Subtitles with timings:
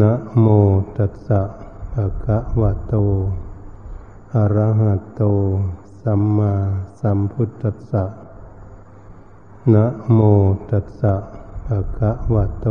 [0.00, 0.46] นะโม
[0.96, 1.42] ตัสสะ
[1.92, 2.94] ภะคะวะโต
[4.34, 5.22] อะระหะโต
[6.02, 6.54] สัมมา
[7.00, 8.04] สัมพุทธัสสะ
[9.74, 10.18] นะโม
[10.70, 11.14] ตัสสะ
[11.66, 12.68] ภะคะวะโต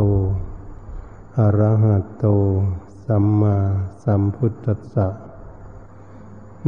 [1.38, 2.26] อะระหะโต
[3.06, 3.56] สัมมา
[4.04, 5.08] สัมพุทธัสสะ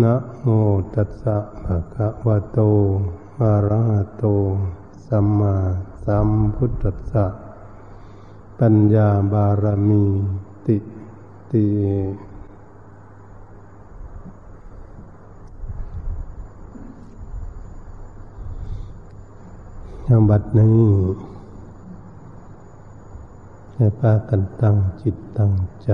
[0.02, 0.48] นะโม
[0.94, 2.60] ตัสสะภะคะวะโต
[3.42, 4.24] อะระหะโต
[5.06, 5.56] สัมมา
[6.06, 7.26] สัมพุทธัสสะ
[8.60, 10.06] ปัญญาบารมี
[10.66, 10.76] ติ
[11.52, 11.64] ติ
[20.08, 20.84] ยบัดนี้
[23.74, 25.92] ให้พากันตั้งจิตตั้งใจ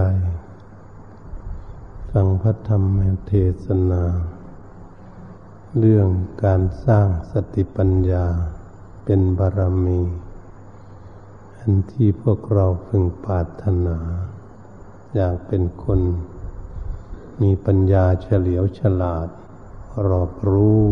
[2.10, 3.32] ฟังพระธรรมเท
[3.64, 4.04] ศนา
[5.78, 6.08] เรื่อง
[6.44, 8.26] การสร้างสติปัญญา
[9.04, 10.00] เป็นบารมี
[11.58, 13.98] อันที่พวกเราพึงปรารถนา
[15.16, 16.00] อยากเป็นคน
[17.42, 19.28] มีปัญญาเฉลียวฉลาด
[20.08, 20.84] รอบรู้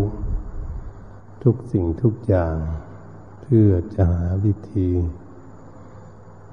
[1.43, 2.57] ทุกสิ่งทุกอย่าง
[3.41, 4.89] เพื่อจะหาวิธี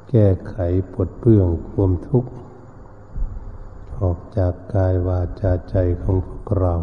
[0.10, 0.56] แก้ไข
[0.94, 2.32] ปลดเปลื้องความทุกข์
[4.00, 6.76] ออกจากกายวาจาใจของพวกเรา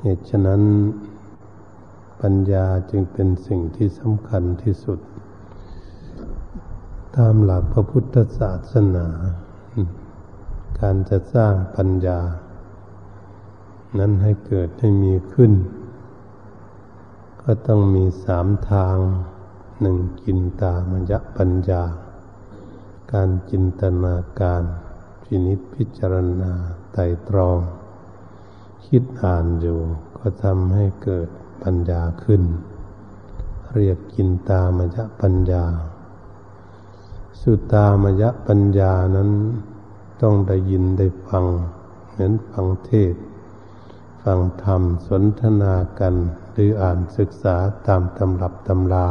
[0.00, 0.62] เหตุฉะนั้น
[2.20, 5.00] ปัญญาจึงเป็นสิ่งที่สำคัญที่สุด
[7.16, 9.06] ตามหลักพระพุทธศาสนา
[10.80, 12.20] การจะสร้างปัญญา
[13.98, 15.52] นั้นให้เกิดให้มีขึ้น
[17.42, 18.96] ก็ต้องมีสามทาง
[19.80, 21.82] หนึ่งกินตามยะปัญญา
[23.12, 24.64] การจินตนาการ
[25.22, 26.52] พินิจพิจารณา
[26.92, 27.58] ไตรตรอง
[28.86, 29.78] คิดอ่านอยู่
[30.18, 31.28] ก็ทำให้เกิด
[31.62, 32.42] ปัญญาขึ้น
[33.74, 35.64] เรียกกินตามยะปัญญา
[37.42, 39.30] สุตามยะปัญญานั้น
[40.22, 41.44] ต้องได้ยินได้ฟัง
[42.10, 43.14] เหมือนฟังเทศ
[44.22, 46.14] ฟังธรรมสนทนากัน
[46.52, 47.56] หรืออ่านศึกษา
[47.86, 49.08] ตามตำรับตำรา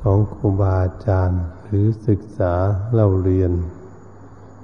[0.00, 2.52] ของครูบาอาจารย์ หรือศึกษา
[2.92, 3.52] เล่าเรียน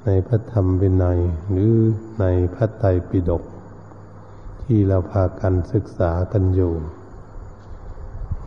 [0.05, 1.21] ในพระธรรมวินัย
[1.51, 1.75] หรือ
[2.21, 3.43] ในพระไตรปิฎก
[4.63, 6.73] ที่เราพากันศึกษากันอยู่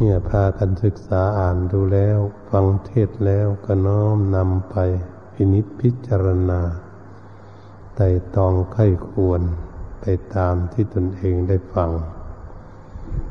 [0.04, 2.20] เนี่ยพากันศึกษาอ่านดูแล้ว
[2.50, 4.76] ฟังเทศแล้วก็น้อมนำไป
[5.34, 6.62] พินิจพิจารณา
[7.96, 9.42] ไต่ตองไข้ควร
[10.02, 11.92] ไปตามที่ตนเองได้ฟัง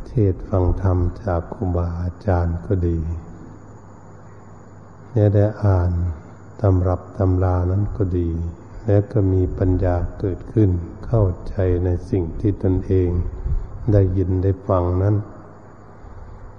[0.07, 2.99] เทศฟังธรรมจากครูบาอาจารย์ก็ดี
[5.13, 5.93] เนี่ยได้อ่าน
[6.61, 8.31] ตำรับตำรานั้นก็ดี
[8.85, 10.71] และก็มีปัญญาเกิดขึ้น
[11.07, 11.55] เข้าใจ
[11.85, 13.09] ในสิ่งที่ตนเอง
[13.93, 15.17] ได้ยินได้ฟังนั้น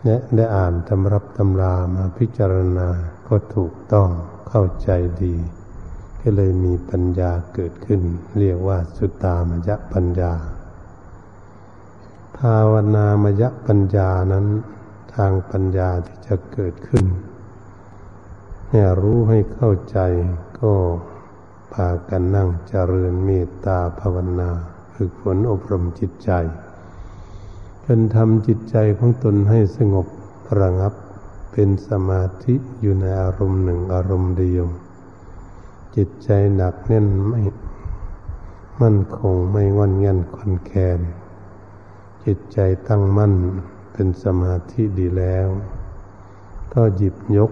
[0.05, 2.87] และได้อ่านตำรับตำรามาพิจารณา
[3.27, 4.09] ก็ถูกต้อง
[4.49, 4.89] เข้าใจ
[5.23, 5.35] ดี
[6.21, 8.01] ก็เลยมีปัญญาเกิดขึ้น
[8.39, 10.33] เรียกว่าสุตามยปัญญา
[12.37, 14.45] ภาวนามยปัญญานั้น
[15.15, 17.05] ทางปัญญาที่จะเกิดขึ้น
[18.69, 19.99] เนี่ยรู้ให้เข้าใจ
[20.59, 20.73] ก็
[21.73, 24.49] พากันนั่งเจริญเมตตาภาวนา
[24.93, 26.31] ฝึกฝนอบรมจิตใจ
[27.85, 30.07] จนทำจิตใจของตนให้สงบ
[30.59, 30.93] ระงับ
[31.51, 34.65] เป็นสมาธิอยู่ในอารมณ์หนึ่งอารมณ์เดียว
[35.95, 37.41] จิตใจหนักแน่นไม่
[38.81, 40.99] มั่นคงไม่งอนเงันคอนแคน
[42.25, 43.33] จิตใจตั้งมั่น
[43.93, 45.47] เป็นสมาธิดีแล้ว
[46.73, 47.51] ก็หยิบยก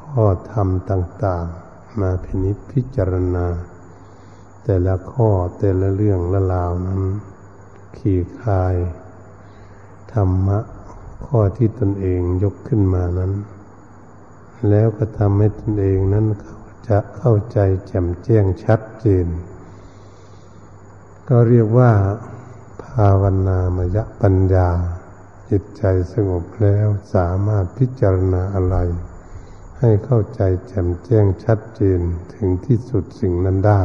[0.00, 3.46] ข้อธรรมต่าง ๆ มาพินิจพิจารณา
[4.64, 7.02] แต่ละข้อแต่ละเรื่องละลาวนั้น
[7.96, 8.76] ขี่คาย
[10.22, 10.58] รรมะ
[11.26, 13.32] ข้อที่ตนเองยกขึ้นมานั้น
[14.68, 16.26] แล้วก็ทำให้ตนเองนั้น
[16.88, 19.26] จะเข้าใจแจ่มแจ้งชัดเจน
[21.28, 21.92] ก็เรียกว่า
[22.84, 24.68] ภาวนามยปัญญา
[25.50, 25.82] จิตใจ
[26.12, 28.76] สงบแล้วสามารถพิจารณาอะไร
[29.78, 32.00] ให้เข้าใจแจ่มแจ้งชัดเจน
[32.34, 33.82] ถึงที่สุดสิ่งนั้นได้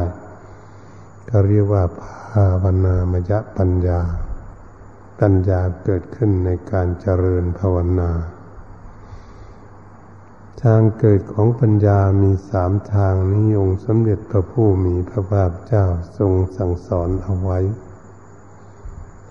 [1.28, 4.00] ก็เรียกว่า ภาวนามยปัญญา
[5.22, 8.10] ปัญญาเกิดขึ้นในการเจริญภาวนา
[10.62, 15.84] ทางเกิดของปัญญามีสามทางนี้องค์สมเด็จพระผู้มีพระภาคเจ้า
[16.18, 17.58] ทรงสั่งสอนเอาไว้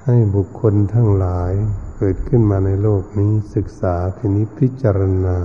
[0.03, 1.51] ให้บุคคลทั้งหลาย
[1.97, 5.37] เกิดขึ้นมาในโลกนี้ศึกษาพินิจพิจารณา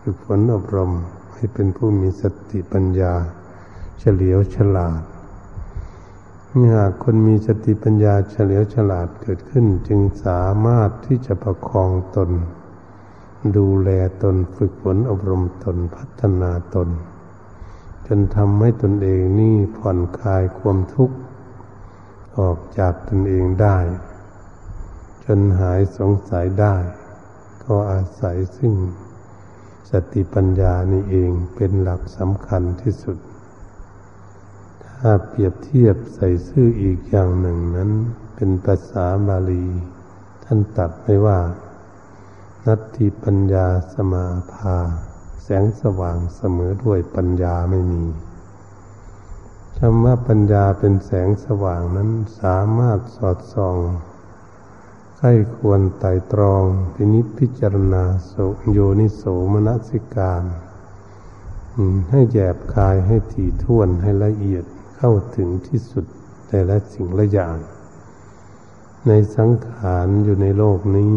[0.00, 0.92] ฝึกฝนอบรม
[1.34, 3.14] ให้เป็นผู้มีสติปัญญา
[3.98, 5.13] เฉลียวฉลาด
[6.58, 12.30] เมื่อคนมีสติปัญญาเฉลียวฉลาดเกิดขึ้น จึงสามารถที่จะประคองตน
[13.38, 13.90] ในดูแล
[14.22, 16.88] ตนฝึกฝนอบรมตนพัฒนาตน
[18.06, 21.16] จนทำให้ตนเองนี่ผ่อนคลายความทุกข์
[22.38, 23.78] ออกจากตนเองได้
[25.24, 26.76] จนหายสงสัยได้
[27.64, 28.74] ก็อาศัยซึ่ง
[29.90, 33.18] สติปัญญานี่เองเป็นหลักสำคัญที่สุด
[35.06, 37.90] ถ้าเปรียบเทียบใส่ซื่ออีกอย่างหนึ่งนั้น
[38.34, 39.66] เป็นภาษาบาลี
[40.44, 41.40] ท่านตัดไว้ว่า
[42.66, 44.76] นัตติปัญญาสมาภา
[45.42, 48.04] แสงสว่างเสมอด้วยปัญญาไม่มี
[49.78, 52.10] คำว่าปัญญาเป็นแสงสว่างนั้น
[52.40, 53.76] สามารถสอดส่อง
[55.16, 56.64] ใครควรไต่ตรอง
[56.94, 58.32] พินิจพิจารณาโส
[58.70, 59.22] โยนิโส
[59.52, 60.42] มนสิการ
[62.10, 66.04] ให้แยบคายให้ถี่ถ้วนให้ละเอียด เข้าถึงที่สุด
[66.48, 67.56] แต่ละสิ่งละอย่าง
[69.08, 71.14] ในสังขารอยู่ในโลกนี้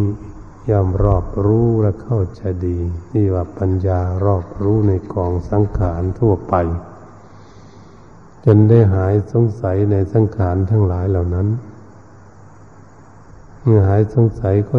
[0.70, 2.78] ยอมรอบรู้และเข้าใจดี
[3.14, 6.56] นี่ว่าปัญญารอบรู้ในกองสังขารทั่วไป
[8.46, 11.48] จนได้หายสงสัยในสังขารทั้งหลายเหล่านั้น
[13.64, 14.78] เมื่อหายสงสัยก็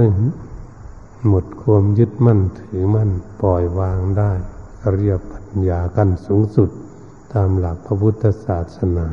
[1.29, 3.11] หมดความยึดมั่นถือมั่น
[3.41, 4.33] ปล่อยวางได้
[4.95, 6.71] เรียกปัญญากันสูงสุด
[7.33, 9.09] ตามหลักพระพุทธศาสนา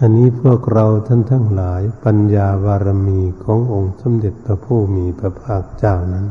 [0.00, 6.26] อันนี้พวกเราท่านทั้งหลายปัญญาบารมีขององค์สมเด็จพระผู้มีพระภาคเจ้านั้น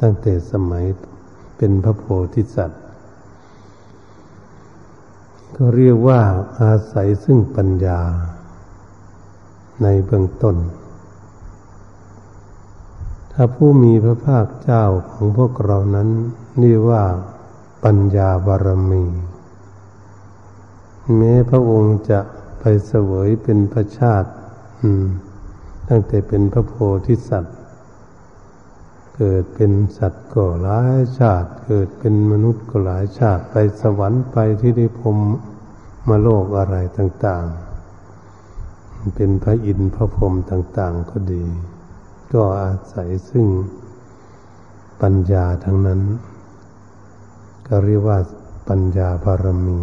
[0.00, 0.84] ตั้งแต่สมัย
[1.56, 2.82] เป็นพระโพธิสัตว์
[5.56, 6.20] ก็เรียกว่า
[6.60, 8.00] อาศัยซึ่งปัญญา
[9.82, 10.56] ในเบื้องต้น
[13.32, 16.08] ถ้าผู้มีพระภาคเจ้าของพวกเรานั้น
[16.60, 17.02] เรียกว่า
[17.84, 19.04] ปัญญาบารมี
[21.16, 22.20] แม้พระองค์จะ
[22.60, 24.30] ไปเสวยเป็นพระชาติ
[25.88, 26.72] ตั้งแต่เป็นพระโพ
[27.06, 27.56] ธิสัตว์
[29.16, 35.18] เกิดเป็นสัตว์ก็หลายชาติ เกิดเป็นมนุษย์ก็หลายชาติ ไปสวรรค์ไปที่ได้พรม
[36.08, 37.46] มาโลกอะไรต่าง
[38.30, 41.44] ๆ เป็นพระอินทร์พระพรหมต่าง ๆ ก็ดี
[42.32, 43.46] ก็อาศัยซึ่ง
[45.02, 46.00] ปัญญาทั้งนั้น
[47.68, 48.18] ก็เรียกว่า
[48.68, 49.80] ปัญญาบารมี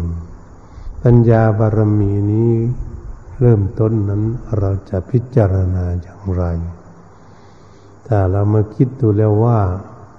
[1.02, 2.52] ปัญญาบารมีนี้
[3.40, 4.22] เริ่มต้นนั้น
[4.58, 6.44] เราจะพิจารณาอย่างไร
[8.06, 9.60] ถ้าเรามาคิดดูแล้วว่า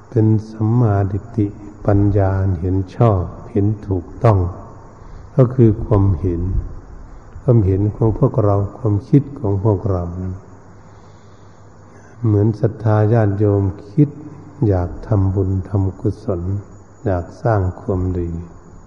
[0.09, 1.47] เป็นสัมมาดิติ
[1.85, 2.31] ปัญญา
[2.61, 3.21] เห็นชอบ
[3.51, 4.39] เห็นถูกต้อง
[5.35, 6.41] ก็คือความเห็น
[7.41, 10.03] ความเห็นของพวกเราความคิดของพวกเรา
[12.25, 14.09] เหมือนศรัทธาญาติโยมคิด
[14.67, 16.41] อยากทำบุญทำกุศล
[17.05, 18.29] อยากสร้างความดี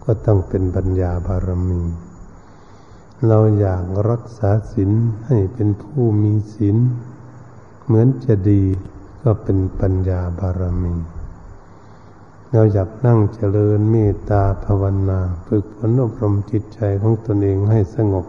[0.04, 1.82] ก็ต้องเป็นปัญญาบารมี
[3.26, 4.90] เราอยากรักษาศีล
[5.26, 6.76] ให้เป็นผู้มีศีล
[7.84, 8.62] เหมือนจะดี
[9.22, 10.94] ก็เป็นปัญญาบารมี
[12.52, 18.26] เราอยากนั่งเจริญเมตตาภาวนาฝึกฝนอบรมจิตใจของตนเองให้สงบ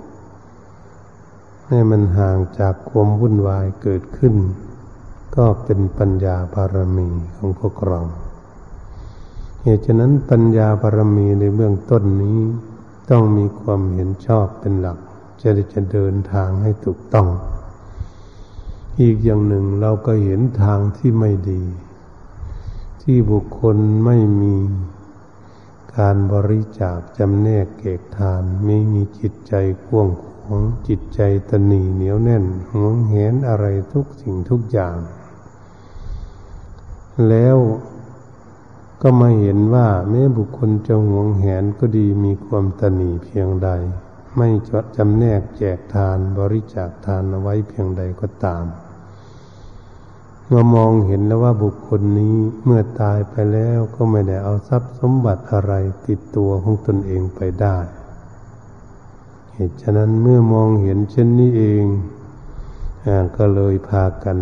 [1.68, 4.36] ให้มันห่างจากความวุ่นวายเกิดขึ้น
[5.36, 8.02] ก็เป็นปัญญาบารมีของพวกเรา
[9.64, 12.40] เหตุฉะนั้นปัญญาบารมีในเบื้องต้นนี้
[13.10, 14.98] ต้องมีความเห็นชอบเป็นหลัก
[15.42, 17.28] จะได้จะเดินทางให้ถูกต้อง
[19.02, 21.64] อีกอย่างหนึ่งเราก็เห็นทางที่ไม่ดี
[23.02, 24.58] ที่บุคคลไม่มี
[25.98, 29.54] การบริจาคจำแนกเกกทานไม่มีจิตใจ
[29.88, 34.98] กว้างขวางจิตใจตนีเหนียวแน่นหวงเห็นอะไรทุกสิ่งทุกอย่าง
[37.30, 37.57] แล้ว
[39.02, 43.70] ก็มาเห็นว่าแม้บุคคลจะหวงแหนก็ดีมีความตนีเพียงใด
[44.36, 48.66] ไม่จดจำแนกแจกทานบริจาคทานเอาไว้เพียงใดก็ตาม
[50.46, 55.74] เมื่อมองเห็นแล้วว่าบุคคลนี้เมื่อตายไปแล้วก็ไม่ได้เอาทรัพย์สมบัติอะไร
[56.08, 57.78] ติดตัวของตนเองไปได้
[59.54, 61.86] เหตุฉะนั้นเมื่อมองเห็นเช่นนี้เอง
[63.38, 64.38] ก็เลยพากัน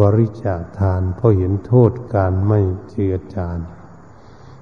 [0.00, 3.58] บริจาคทานเพราะเห็นโทษการไม่เจือจาน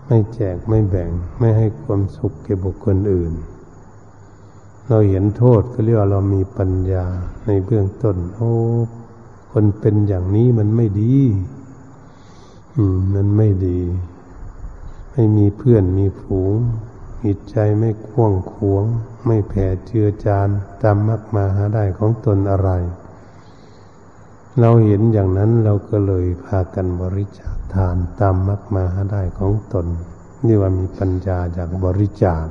[0.07, 3.33] ไม่แจกไม่แบ่งไม่ให้ความสุขแก่บุคคลอื่น
[4.89, 7.05] เราเห็นโทษก็เรียกว่าเรามีปัญญา
[7.47, 8.53] ในเบื้องต้น โอ้
[9.53, 11.17] คนเป็นอย่างนี้มันไม่ดี
[12.75, 13.81] อืม มันไม่ดี
[15.13, 16.55] ไม่มีเพื่อนมีฝูง
[17.25, 18.85] จิตใจไม่คว่งขวง
[19.27, 20.49] ไม่แผ่เจือจาน
[20.83, 22.71] ตามมักมาหาได้ของตนอะไร
[24.61, 29.87] เราเห็นอย่างนั้นเราก็เลยพากันบริจาคทานตามมักมาหาได้ของตน
[30.47, 32.45] นี่ว่ามีปัญญาจากบริจาค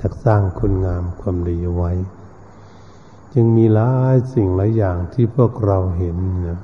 [0.00, 1.92] จากสร้างคุณงามความดีไว้
[3.32, 6.58] จึงมีหลายสิ่งหลายอย่างที่พวกเราเห็นนะ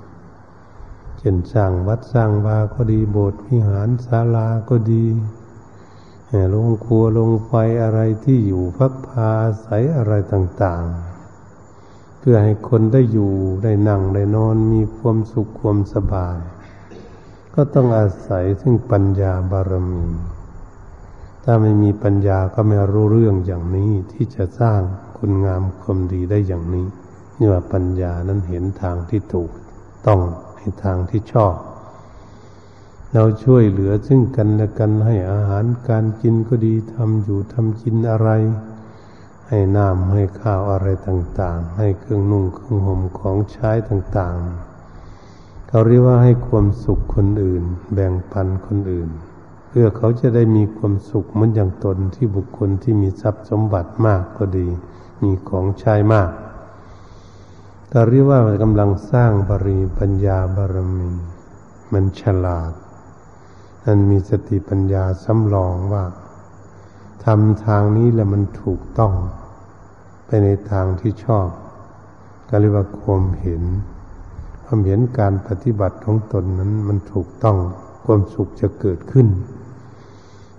[1.19, 5.05] เช่นสร้างวัดสร้างวาก็ดีโบสถ์วิหารศาลาก็ดี
[6.55, 9.31] ลงครัวลงไฟอะไรที่อยู่พักพา
[9.63, 11.06] ใสอะไรต่าง ๆ
[12.29, 16.39] พื่อให้คนได้อยู่ได้นั่งได้นอนมีความสุขความสบาย
[17.55, 20.05] ก็ต้องอาศัยซึ่งปัญญาบารมี
[21.45, 24.81] ถ้าไม่มีปัญญาก็ไม่รู้เรื่องอย่างนี้ที่จะสร้าง
[25.19, 26.87] คุณงามความดีได้อย่างนี้
[27.39, 29.51] นี่ว่าปัญญานั้นเห็นทางที่ถูก
[30.07, 30.21] ต้อง
[30.57, 31.55] ในทางที่ชอบ
[33.13, 38.31] เราช่วยเหลือซึ่งกันและกันให้อาหารการกินก็ดีทำอยู่ทำกินอะไร
[39.49, 49.11] ให้น้ำให้ข้าวอะไรต่าง ๆ ให้เครื่องนุ่งเครื่องห่มของใช้ต่างๆ เขาเรียกว่าให้ความสุขคนอื่น แบ่งปันคนอื่น
[49.69, 54.69] เพื่อเขาจะได้มีความสุขเหมือนอย่างตนที่บุคคลที่มีทรัพย์สมบัติมากก็ดี
[55.23, 56.31] มีของใช้มาก
[57.93, 61.11] ก็เรียกว่ากำลังสร้างบารีปัญญาบารมี
[61.93, 62.73] มันฉลาด
[63.85, 66.05] มันมีสติปัญญาสำรองว่า
[67.27, 69.13] ทำทางนี้แล้วมันถูกต้อง
[70.27, 71.49] ไปในทางที่ชอบ
[72.49, 73.63] ก็เรียกว่าความเห็น
[74.65, 77.57] ความเห็นการปฏิบัติของตนนั้นมันถูกต้อง
[78.05, 79.29] ความสุขจะเกิดขึ้น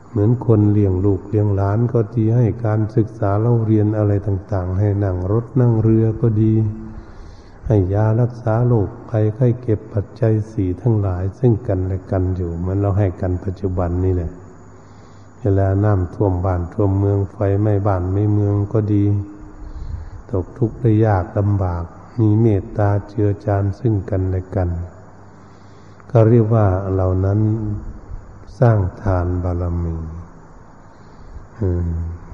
[0.10, 6.54] เหมือนคนเลี้ยงลูกเลี้ยงหลานก็ดีให้การศึกษาเล่าเรียนอะไรต่าง ๆ ให้นั่งรถนั่งเรือก็ดี
[7.68, 14.32] ให้ยารักษาโรคภัยไข้เก็บปัจจัยสี่ทั้งหลาย ซึ่งกันและกันอยู่เหมือนเราให้กันปัจจุบันนี่แหละ
[15.50, 19.06] เวลาน้ำท่วมบ้านท่วมเมืองไฟไม่บ้านไม่เมืองก็ดี
[20.32, 21.84] ตกทุกข์ได้ยากลำบาก
[22.20, 24.70] มีเมตตาเจือจานซึ่งกันและกัน
[26.12, 27.40] ก็เรียกว่าเหล่านั้น
[28.60, 29.96] สร้างทานบารมี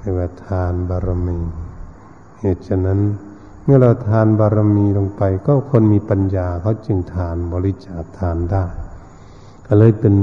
[0.00, 1.38] เรียกว่าทานบารมี
[2.40, 3.00] เหตุฉะนั้น
[3.64, 8.64] เมื่อเราทานบารมีลงไป ก็คนมีปัญญาเขาจึงทานบริจาคทานได้
[9.66, 10.14] ก็เลยเป็น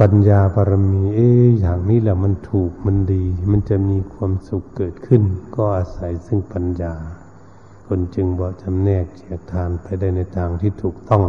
[0.00, 5.22] ปัญญาบารมีเอ๊อย่างนี้แหละมันถูกมันดี มันจะมีความสุขเกิดขึ้น
[5.54, 6.94] ก็อาศัยซึ่งปัญญา
[7.86, 11.24] คนจึงบอกจำแนกแจกทานไปได้ในทางที่ถูกต้อง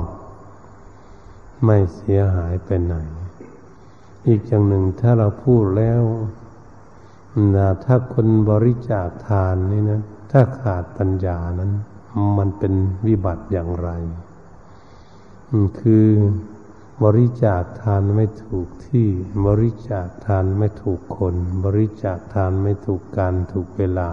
[1.63, 2.95] ไม่เสียหายไปไหน
[4.27, 6.01] อีกอย่างหนึ่งถ้าเราพูดแล้ว
[7.55, 11.71] นะถ้าคนบริจาคทานนี่นะ ถ้าขาดปัญญานั้น
[12.37, 12.73] มันเป็น
[13.07, 13.89] วิบัติอย่างไร
[15.79, 16.05] คือ
[17.03, 19.07] บริจาคทานไม่ถูกที่
[19.45, 21.35] บริจาคทานไม่ถูกคน
[21.65, 24.09] บริจาคทานไม่ถูกการถูกเวลา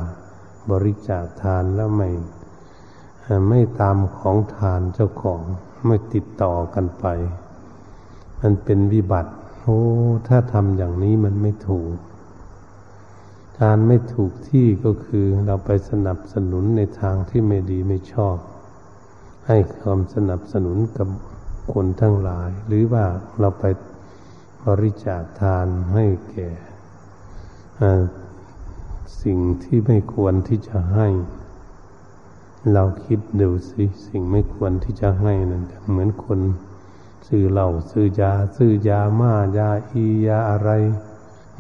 [0.70, 2.10] บริจาคทานแล้วไม่
[3.48, 5.42] ไม่ตามของทานเจ้าของ
[5.86, 7.06] ไม่ติดต่อกันไป
[8.40, 9.80] มันเป็นวิบัติ โอ้
[10.28, 11.94] ถ้าทำอย่างนี้มันไม่ถูก
[13.60, 18.36] การไม่ถูกที่ก็คือเราไปสนับสนุนในทางที่ไม่ดีไม่ชอบ
[19.46, 21.08] ให้ความสนับสนุนกับ
[21.72, 23.04] คนทั้งหลาย หรือว่า
[23.40, 23.64] เราไป
[24.66, 26.50] บริจาคทานให้แก่
[29.22, 31.08] สิ่งที่ไม่ควรที่จะให้
[32.72, 36.40] เราคิดดูสิสิ่งไม่ควรที่จะให้นั่นเหมือนคน
[37.26, 40.70] ซื้อเหล้าซื้อยาซื้อยาม่ายาอียาอะไร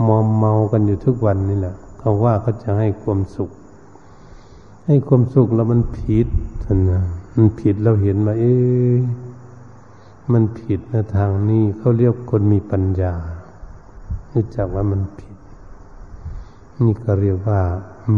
[0.06, 3.50] มอมเมากันอยู่ทุกวันนี่แหละเขาว่าเขาจะให้ความสุข
[4.86, 6.26] ให้ความสุขแล้วมันผิด
[6.64, 7.02] ท่านนะ
[7.34, 8.56] มันผิดเราเห็นมาเอ๊
[10.34, 13.14] มันผิดนะทางนี้เขาเรียกคนมีปัญญา
[14.32, 15.36] รู้จักว่ามันผิด
[16.84, 17.60] นี่ก็เรียกว่า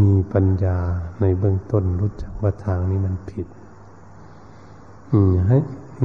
[0.01, 0.77] มีปัญญา
[1.21, 3.47] ในเบื้องต้นรู้จักว่าทางนี้มันผิด
[5.11, 5.57] อืมให้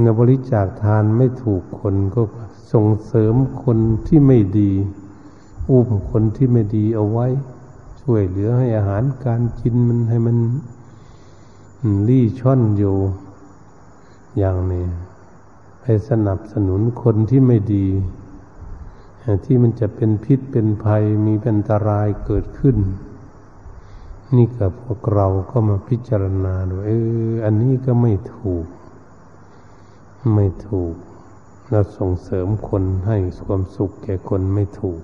[0.05, 2.21] นบริจาคทานไม่ถูกคนก็
[2.71, 3.77] ส่งเสริมคน
[4.07, 4.71] ที่ไม่ดี
[5.69, 7.27] อุ้มคนที่ไม่ดีเอาไว้
[8.01, 10.37] ช่วยเหลือให้อาหารการกินมันให้มัน
[12.07, 12.95] รี่ช่อนอยู่
[14.37, 14.85] อย่างนี้
[15.81, 17.87] ไปสนับสนุนคนที่ไม่ดี
[19.45, 22.77] ที่มันจะเป็นพิษเป็นภัยมีอันตรายเกิดขึ้น
[24.35, 26.91] นี่กับพวกเราก็มาพิจารณาดูเอ
[27.29, 28.65] ออันนี้ก็ไม่ถูก
[30.33, 30.93] ไม่ถูก
[31.69, 35.01] เราส่งเสริมคนให้ความสุขแก่คนไม่ถูก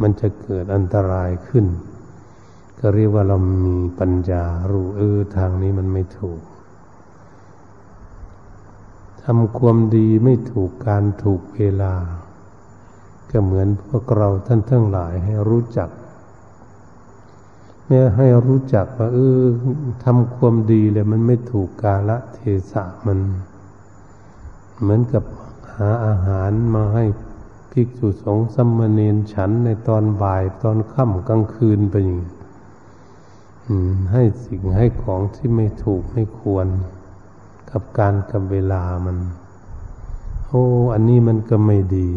[0.00, 1.66] มันจะเกิดอันตรายขึ้น
[2.80, 3.36] ก็เรียกว่าเรา
[3.66, 6.40] มีปัญญารู้เออทางนี้มันไม่ถูก
[9.30, 11.94] ทำความดีไม่ถูกการถูกเวลา
[13.30, 15.90] ก็เหมือนพวกเราท่านทั้งหลายให้รู้จัก
[17.84, 19.42] เมื่อให้รู้จักว่าเออ
[20.04, 22.38] ทำความดีเลยมันไม่ถูกกาละเท
[22.72, 23.18] ศะมัน
[24.80, 25.24] เหมือนกับ
[25.74, 27.04] หาอาหารมาให้
[27.70, 32.32] ภิกษุสงฆ์สัมมเนนฉันในตอนบ่ายตอนค่ำกลางคืนไปอย่างนี้
[34.12, 36.68] ให้สิ่งให้ของที่ไม่ถูกไม่ควร
[37.70, 39.16] กับการกับเวลามัน
[40.46, 42.08] โอ้อันนี้มันก็ไม่ดี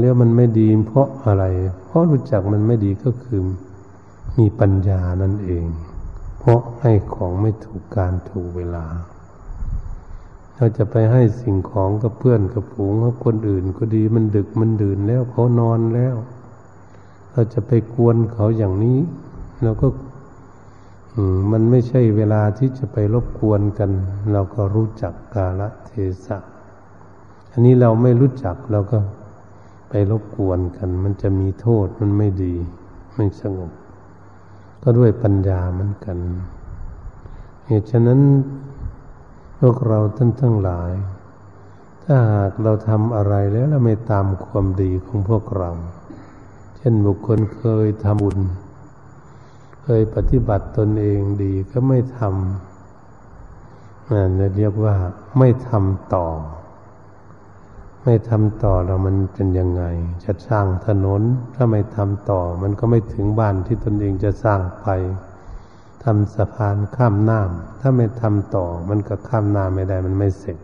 [0.00, 1.44] เรียกมันไม่ดีเพราะอะไร
[1.84, 3.40] เพราะรู้จักมันไม่ดีก็คือ
[4.38, 5.66] มีปัญญานั่นเอง
[6.38, 8.86] เพราะให้ของไม่ถูกการถูกเวลา
[10.56, 16.16] เราจะไปให้สิ่งของกับเพื่อนกับผูงกับคนอื่นก็ดีมันดึกมันดื่นแล้วเขานอนแล้ว
[17.32, 18.98] เราจะไปกวนเขาอย่างนี้
[19.62, 19.86] เราก็
[21.50, 23.90] มันไม่ใช่เวลาที่จะไปรบกวนกัน
[24.32, 25.92] เราก็รู้จักกาลเท
[26.26, 26.38] ศะ
[27.52, 28.98] อันนี้เราไม่รู้จักเราก็
[29.88, 32.54] ไปรบกวนกัน มันจะมีโทษมันไม่ดี
[33.16, 33.70] ไม่สงบ
[34.82, 36.18] ก็ด้วยปัญญาเหมือนกัน
[37.66, 38.20] เหตุฉะนั้น
[39.58, 40.92] พวกเราท่านทั้งหลาย
[42.04, 45.70] ถ้าหากเราทำอะไรแล้วเราไม่ตามความดีของพวกเรา
[46.76, 48.38] เช่นบุคคลเคยทำบุญ
[49.84, 54.94] เคยปฏิบัติตนเองดีก็ไม่ทำนั่นเรียกว่า
[55.38, 56.28] ไม่ทำต่อ
[58.04, 59.84] ไม่ทำต่อเรามันเป็นยังไง
[60.24, 61.22] จะสร้างถนน
[61.54, 64.86] ถ้าไม่ทำต่อ มันก็ไม่ถึงบ้านที่ตนเองจะสร้างไป
[66.04, 70.58] ทำสะพานข้ามน้ำถ้าไม่ทำต่อ มันก็ข้ามน้ำไม่ได้มันไม่เสร็จ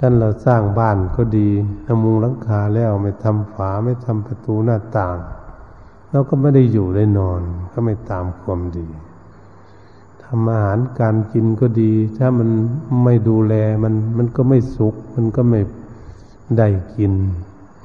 [0.00, 1.48] กันเราสร้างบ้านก็ดี
[1.86, 5.16] ทำมุงหลังคาแล้วไม่ทำฝาไม่ทำประตูหน้าต่าง
[6.12, 7.40] เราก็ไม่ได้อยู่ได้นอน
[7.72, 8.88] ก็ไม่ตามความดี
[10.22, 12.50] ทำอาหารการกินก็ดี ถ้ามัน
[13.04, 13.54] ไม่ดูแล
[13.84, 15.60] มันมันก็ไม่สุข มันก็ไม่
[16.58, 17.12] ได้กิน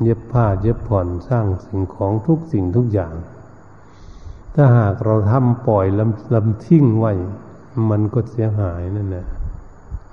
[0.03, 3.13] เย็บผ้าเย็บผ่อนสร้างสิ่งของทุกสิ่งทุกอย่าง
[4.55, 7.13] ถ้าหากเราทำปล่อยลำลำทิ้งไว้
[7.89, 9.25] มันก็เสียหายนั่นแหละ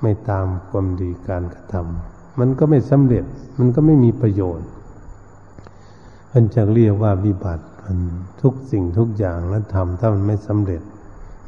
[0.01, 3.25] ไม่ตามความดีการกระทำมันก็ไม่สำเร็จ
[3.59, 4.69] มันก็ไม่มีประโยชน์
[6.33, 7.99] มันจะเรียกว่าวิบัติ มัน
[8.43, 10.83] ทุกสิ่งทุกอย่างแล้วทำถ้ามันไม่สำเร็จ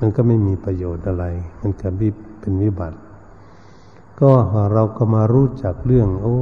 [0.00, 1.24] มันก็ไม่มีประโยชน์อะไร
[1.60, 2.08] มันก็วิ
[2.40, 2.98] เป็นวิบัติ
[4.20, 4.30] ก็
[4.72, 6.36] เราก็มารู้จักเรื่อง โอ้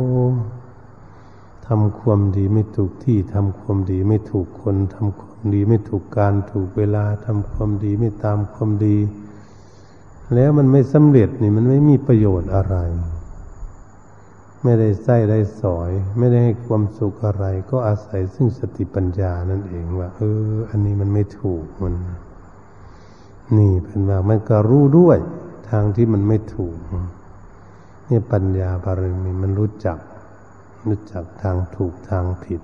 [1.67, 8.97] ทำความดีไม่ถูกที่ทำความดีไม่ถูกคนทำความดีไม่ถูกการถูกเวลาทำความดีไม่ตามความดี
[10.35, 12.77] แล้วมันไม่สำเร็จนี่มันไม่มีประโยชน์อะไร
[14.65, 21.95] ไม่ได้ใส้ได้สอย ไม่ได้ให้ความสุขอะไร ก็อาศัยซึ่งสติปัญญานั่นเองว่า เออ อันนี้มันไม่ถูกมัน
[23.59, 25.19] นี่เป็นว่ามันก็รู้ด้วย
[25.71, 26.77] ทางที่มันไม่ถูก
[28.09, 29.99] นี่ปัญญาบารมีมันรู้จัก
[30.87, 32.61] รู้จักทางถูกทางผิด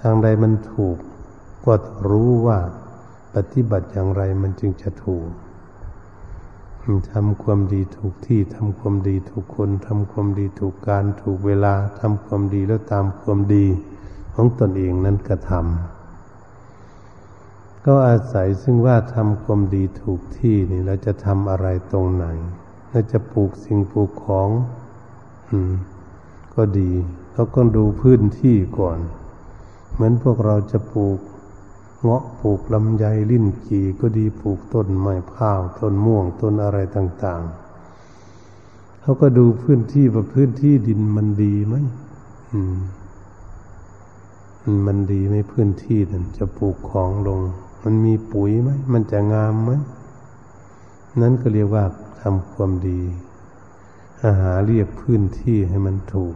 [0.00, 0.96] ทางใดมันถูก
[1.64, 1.74] ก็
[2.10, 2.58] รู้ว่า
[3.34, 5.28] ปฏิบัติอย่างไรมันจึงจะถูก
[7.12, 13.66] ทำความดีถูกที่ทำความดีถูกคนทำความดีถูกการถูกเวลาทำความดีแล้วตามความดี
[14.34, 22.26] ของตนเองนั้นกระทำก็อาศัยซึ่งว่าทำความดีถูกที่นี่เราจะทำอะไรตรงไหน
[22.90, 24.48] เราจะปลูกสิ่งปลูกของ
[25.50, 25.52] อ
[26.54, 26.90] ก็ดี
[27.32, 28.98] เราก็ดูพื้นที่ก่อน
[29.92, 31.18] เหมือนพวกเราจะปลูก
[32.02, 37.42] เงาะปลูกลำไยลิ้นจี่ก็ดีปลูกต้นไม้พร้าวต้นม่วงต้นอะไรต่าง
[38.22, 41.74] ๆเขาก็ดูพื้นที่ว่าพื้นที่ดินมันดีไหม
[44.66, 47.40] มมันดีไหมพื้นที่นั้นจะปลูกของลง
[47.84, 49.72] มันมีปุ๋ยไหมมันจะงามไหม
[51.20, 51.84] นั้นก็เรียกว่า
[52.20, 53.00] ทำความดี
[54.22, 56.34] หาเรียกพื้นที่ให้มันถูก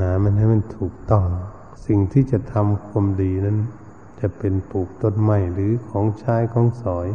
[0.00, 1.26] หามันให้มันถูกต้อง
[1.86, 3.58] สิ่งที่จะทำความดีนั้น
[4.20, 7.08] จะเป็นปลูกต้นไม้หรือของใช้ของสอย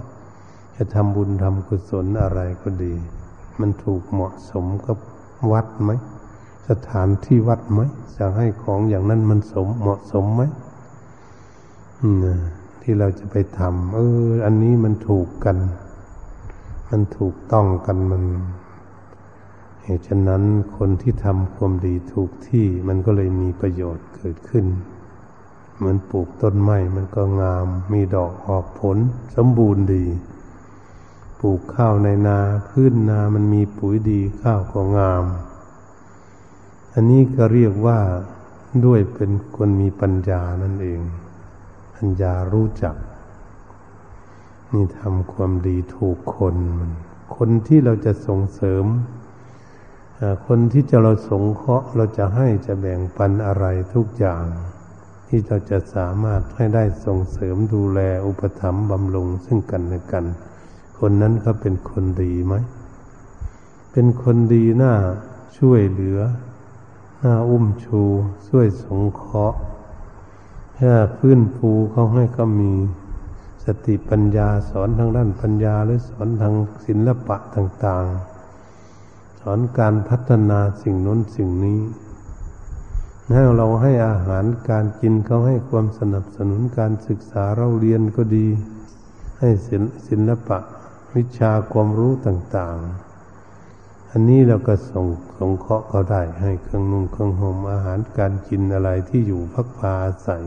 [0.75, 2.93] จะทำบุญทำกุศลอะไรก็ดี
[3.59, 4.97] มันถูกเหมาะสมกับ
[5.51, 5.91] วัดไหม
[6.69, 7.79] สถานที่วัดไหม
[8.17, 10.41] จะให้ของอย่างนั้นมันสมเหมาะสมไหม
[12.81, 15.57] ที่เราจะไปทำเออ อันนี้มันถูกกัน
[16.89, 18.23] มันถูกต้องกันมัน
[19.83, 20.43] เหตุฉะนั้น
[20.77, 24.65] คนที่ทำความดีถูกที่มันก็เลยมีประโยชน์เกิดขึ้น
[25.75, 28.97] เหมือนปลูกต้นไม้มันก็งาม มีดอกออกผล
[29.35, 30.05] สมบูรณ์ดี
[31.39, 32.39] ปลูกข้าวในนา
[32.69, 35.23] พื้นนามันมีปุ๋ยดีข้าวก็งาม
[36.93, 37.99] อันนี้ก็เรียกว่า
[38.85, 41.01] ด้วยเป็นคนมีปัญญานั่นเอง
[41.95, 42.95] ปัญญารู้จัก
[44.73, 46.91] นี่ทำความดีถูกคนมัน
[47.35, 48.85] คนที่เราจะส่งเสริม
[50.45, 54.45] คนที่จะเราสงเคราะห์เราจะให้จะแบ่งปันอะไรทุกอย่าง
[55.27, 60.25] ที่เราจะสามารถให้ได้ส่งเสริมดูแลอุปถัมภ์บำรุงซึ่งกันและกัน
[60.99, 62.53] คนนั้นเขาเป็นคนดีไหม
[63.91, 64.93] เป็นคนดีหน้า
[65.57, 66.19] ช่วยเหลือ
[67.19, 68.01] หน้าอุ้มชู
[68.49, 69.59] ช่วยสงเคราะห์
[70.75, 72.73] แค่พื้นฟูเขาให้เขามี
[73.65, 76.53] สติปัญญาสอนทางด้านปัญญาหรือสอนทาง
[76.85, 78.30] ศิลปะต่าง ๆ
[79.41, 81.81] สอนการพัฒนาสิ่งน้นสิ่งนี้
[83.33, 88.47] ให้เราให้อาหารการกินเขาให้ความสนับสนุนการศึกษาเราเรียนก็ดี
[89.39, 89.49] ให้
[90.07, 90.59] ศิลปะ
[91.15, 92.77] วิชาความรู้ต่าง
[93.45, 95.05] ๆ อันนี้เราก็ส่ง
[95.37, 100.43] สงเคราะห์เขาได้ให้เครื่องนุ่งเครื่องห่มอาหารการกินอะไรที่อยู่พักพาอาศัย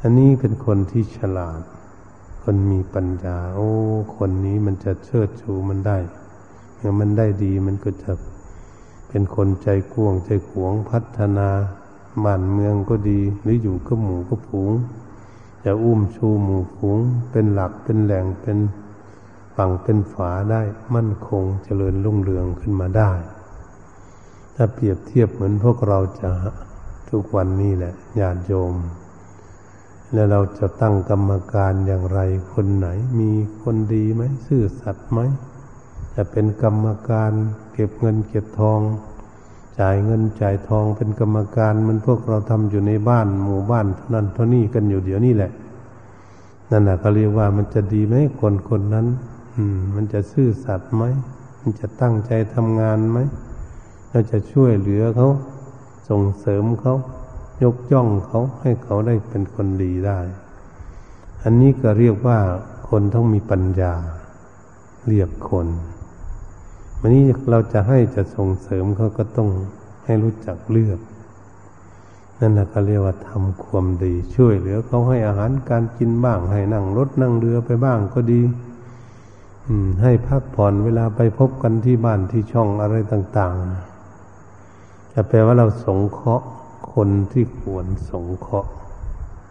[0.00, 1.60] อันนี้เป็นคนที่ฉลาด
[2.42, 3.70] คนมีปัญญา โอ้
[4.16, 5.98] คนนี้มันจะเชิดชูมันได้
[7.00, 8.12] มันได้ดีมันก็จะ
[9.08, 11.48] เป็นคนใจกว้างใจขวงพัฒนา
[12.24, 14.72] บ้านเมืองก็ดี หรืออยู่กับหมู่กับฝูง
[15.64, 16.98] จะอุ้มชูหมู่ฝูง
[17.30, 18.58] เป็นหลักเป็นแหล่งเป็น
[19.56, 20.62] ฝั่งเป็นฝาได้
[20.94, 23.12] มั่นคงเจริญรุ่งเรืองขึ้นมาได้
[24.54, 26.30] ถ้าเปรียบเทียบเหมือนพวกเราจะ
[27.10, 28.74] ทุกวันนี้แหละญาติโยม
[30.12, 32.20] แล้วเราจะตั้งกรรมการอย่างไร
[32.52, 32.88] คนไหน
[33.20, 33.30] มี
[33.62, 35.20] คนดีไหมซื่อสัตย์ไหม
[36.14, 37.32] จะเป็นกรรมการ
[37.72, 38.80] เก็บเงินเก็บทอง
[39.80, 45.50] จ่ายเงินจ่ายทองเป็นกรรมการมันพวกเราทำอยู่ในบ้านหมู่บ้านเท่านั้นเท่านี้กันอยู่เดี๋ยวนี้แหละ
[46.70, 49.06] นั่นแหละเขาเรียกว่ามันจะดีไหมคนคนนั้น
[49.56, 51.04] อืม มันจะซื่อสัตย์ไหม
[51.60, 53.18] มันจะตั้งใจทำงานไหม
[54.10, 55.28] เราจะช่วยเหลือเขา
[56.08, 56.94] ส่งเสริมเขา
[57.62, 60.18] ยกย่องเขาให้เขาได้เป็นคนดีได้
[61.42, 62.38] อันนี้ก็เรียกว่า
[62.88, 63.94] คนต้องมีปัญญา
[65.08, 65.68] เรียกคน
[67.04, 69.48] วันนี้เราจะให้จะส่งเสริมเขาก็ต้อง
[70.04, 71.00] ให้รู้จักเลือก
[72.40, 78.40] นั่นแหละเขาเรียกว่าทำความดี ช่วยเหลือเขาให้อาหารการกินบ้าง ให้นั่งรถนั่งเรือไปบ้างก็ดี
[79.66, 86.46] อืม ให้พักผ่อนเวลาไปพบกันที่บ้านที่ช่องอะไรต่างๆจะแปลว่าเราสงเคราะห์
[86.92, 88.70] คนที่ควรสงเคราะห์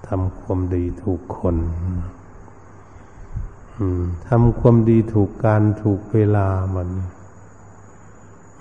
[0.08, 1.58] ทำความดีถูกคน
[4.28, 6.90] ทำความดีถูกการถูกเวลามัน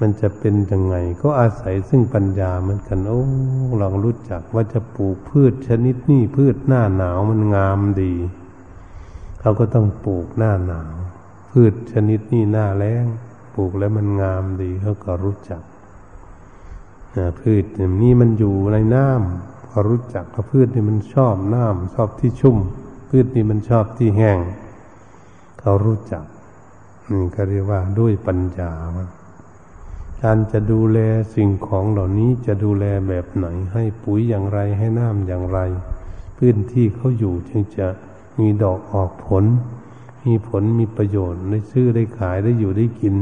[0.00, 3.22] มันจะเป็นยังไง ก็อาศัยซึ่งปัญญาเหมือนกันโอ้
[3.80, 8.14] ลองรู้จักว่าจะปลูกพืชชนิดนี้พืชหน้าหนาวมันงามดี
[9.40, 10.94] เขาก็ต้องปลูกหน้าหนาว
[11.50, 13.04] พืชชนิดนี้หน้าแล้ง
[13.54, 15.62] ปลูกแล้วมันงามดีเขาก็รู้จัก
[17.40, 17.64] พืช
[18.02, 22.56] นี่มันอยู่ในน้ำพอรู้จักว่าพืชนี่มันชอบน้ำชอบที่ชุ่ม
[23.08, 24.38] พืชนี่มันชอบที่แห้ง
[25.60, 26.24] เขารู้จัก
[27.10, 28.72] นี่ก็เรียกว่าด้วยปัญญา
[30.24, 30.98] การจะดูแล
[31.34, 35.58] สิ่งของเหล่านี้จะดูแลแบบไหน ให้ปุ๋ยอย่างไรให้น้ำอย่างไร
[36.38, 37.88] พื้นที่เขาอยู่จึงจะ
[38.38, 39.44] มีดอกออกผล
[40.24, 43.16] มีผลมีประโยชน์ได้ซื้อได้ขายได้อยู่ได้กิน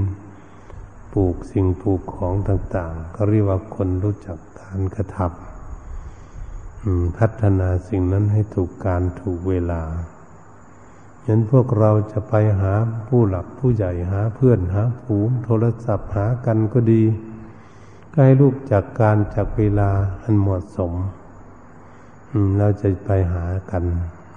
[1.13, 9.83] ปลูกสิ่งปลูกของต่างๆเขาเรียกว่าคนรู้จักการกระทำพัฒนาสิ่งนั้นให้ถูกการถูกเวลา
[11.31, 12.73] เห็นพวกเราจะไปหา
[13.09, 17.03] ผู้หลักผู้ใหญ่หาเพื่อนหาผูงโทรศัพท์หากันก็ดี
[18.13, 19.91] ก็ให้ลูกจากการจากเวลา
[20.23, 20.93] อันเหมาะสม
[22.59, 23.85] เราจะไปหากัน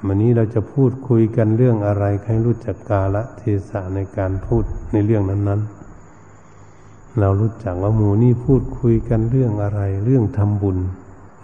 [0.06, 10.78] วันนี้เราจะพูดคุยกันเรื่องอะไรให้รู้จักกาละเทศะในการพูดในเรื่องนั้นๆ เรารู้จักว่าหมูนี่พูดคุยกันเรื่องอะไร เรื่องทำบุญ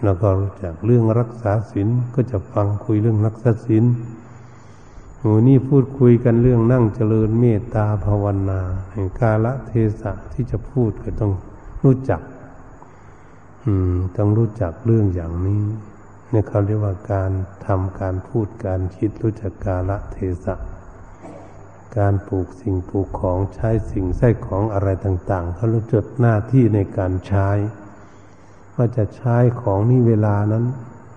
[0.04, 3.86] เราก็รู้จักเรื่องรักษาศีลก็จะฟังคุยเรื่องรักษาศีล
[5.22, 11.34] หนี่พูดคุยกันเรื่องนั่งเจริญเมตตาภาวนาแห่งกาละเทศะที่จะพูดก็ต้อง
[11.84, 12.22] รู้จัก
[13.66, 15.64] อืม ต้องรู้จักเรื่องอย่างนี้
[16.30, 17.32] เนี่ยเขาเรียกว่าการ
[17.66, 20.56] ทำการพูดการคิดรู้จักกาละเทศะ
[21.98, 27.50] การปลูกสิ่งปลูกของใช้สิ่งใส้ของอะไรต่าง ๆ เขารู้จักหน้าที่ในการใช้
[28.76, 30.66] ว่าจะใช้ของนี่เวลานั้น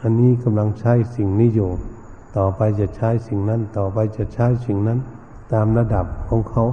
[0.03, 1.71] อันนี้กำลังใช้สิ่งนี้อยู่
[2.37, 4.99] ต่อไปจะใช้สิ่งนั้น ต่อไปจะใช้สิ่งนั้น
[5.53, 6.65] ตามระดับของเขา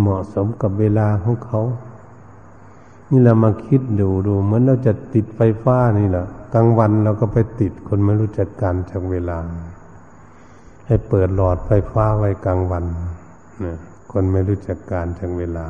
[0.00, 1.60] เหมาะสมกับเวลาของเขา
[3.10, 9.38] นี่เรามาคิดดูดูเหมือนเราจะติดไฟฟ้านี่แหละกลางวันเราก็ไปติดคนไม่รู้จักการจากเวลา
[10.86, 12.84] ให้เปิดหลอดไฟฟ้าไว้กลางวัน
[13.64, 13.76] นะ
[14.12, 15.66] คนไม่รู้จักการจากเวลา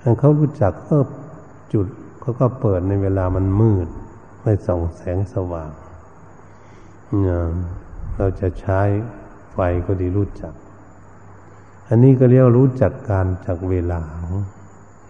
[0.00, 1.04] ถ้าเขารู้จักเออ
[1.72, 1.86] จุด
[2.20, 3.88] เขาก็เปิดในเวลามันมืด
[4.42, 5.70] ไม่ส่องแสงสว่าง
[8.16, 8.80] เราจะใช้
[9.52, 10.54] ไฟก็ดีรู้จัก
[11.88, 14.00] อันนี้ก็เรียกรู้จักการจากเวลา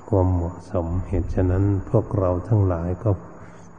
[0.09, 3.11] ความเหมาะสมเหตุฉะนั้นพวกเราทั้งหลายก็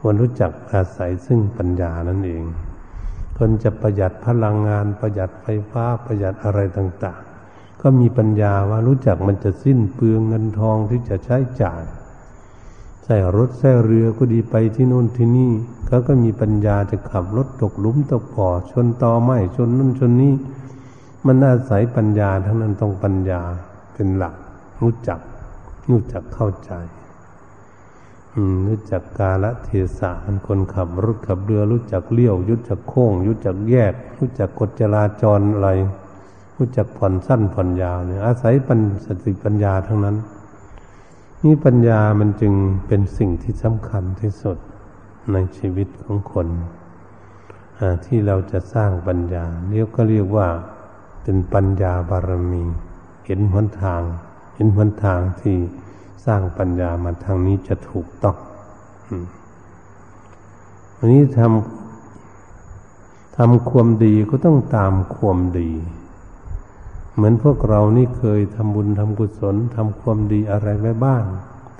[0.04, 2.44] วรรู้จักอาศัยซึ่งปัญญานั่นเอง
[3.36, 7.20] คนจะประหยัดพลังงาน ประหยัดไฟฟ้าประหยัดอะไรต่าง
[7.52, 11.82] ๆ ก็มีปัญญาว่ารู้จักมันจะสิ้นเปลืองเงินทองที่จะใช้จ่าย
[13.10, 15.52] ส่รถใส่เรือก็ดีไปที่นู่นที่นี่
[15.86, 20.34] เขาก็มีปัญญาจะขับรถตกหลุมตกบ่อชนตอไม้ชนนั่นชนนี้
[21.26, 23.40] มันอาศัยปัญญาทั้งนั้นต้องปัญญา
[23.94, 24.34] เป็นหลัก
[24.82, 25.20] รู้จัก
[25.90, 26.72] รู้จักเข้าใจ
[28.68, 29.68] รู้จักกาลเท
[29.98, 35.70] ศะมันคนขับรถขับเรือรู้จักเลี้ยวรู้จักโค้งรู้จักแยก รู้จักกฎจราจรอะไร
[36.56, 40.16] รู้จักผ่อนสั้นผ่อนยาวเนี่ยอาศัยปัญสติปัญญาทั้งนั้น
[41.44, 42.54] นี่ปัญญามันจึง
[42.86, 44.58] เป็นสิ่งที่สำคัญที่สุด
[45.32, 46.48] ในชีวิตของคน
[48.04, 50.48] ที่เราจะสร้างปัญญาเรียกก็เรียกว่า
[51.22, 52.64] เป็นปัญญาบารมี
[53.24, 54.02] เห็นหนทาง
[54.54, 55.56] เห็นหนทางที่
[56.26, 58.36] สร้างปัญญามาทางนี้จะถูกต้อง
[60.96, 65.70] วันนี้ทำทำความดีก็ต้องตามความดี
[67.14, 71.24] เหมือนพวกเรานี่เคยทำบุญทำกุศลทำความดีอะไรไว้บ้าง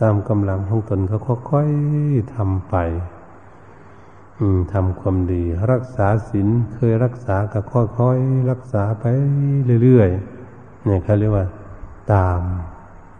[0.00, 1.16] ตามกำลังของตนก็
[1.50, 2.76] ค่อยๆทำไป
[4.72, 9.04] ทำความดี รักษาศีลเคยรักษาก็ค่อยๆรักษาไป
[9.82, 11.46] เรื่อยๆเนี่ยเขาเรียกว่า
[12.12, 12.40] ตาม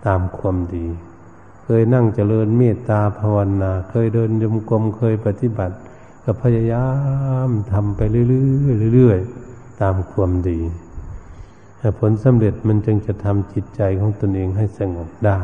[0.06, 0.86] ตามความดี
[1.62, 5.76] เคยนั่งเจริญเมตตาภาวนา เคยเดินยมกลมเคยปฏิบัติ
[6.24, 6.88] ก็พยายา
[7.48, 8.22] มทำไปเรื่
[8.86, 10.60] อยๆเรื่อยๆตามความดี
[11.98, 15.40] ผลสำเร็จมันจึงจะทำจิตใจของตนเองให้สงบได้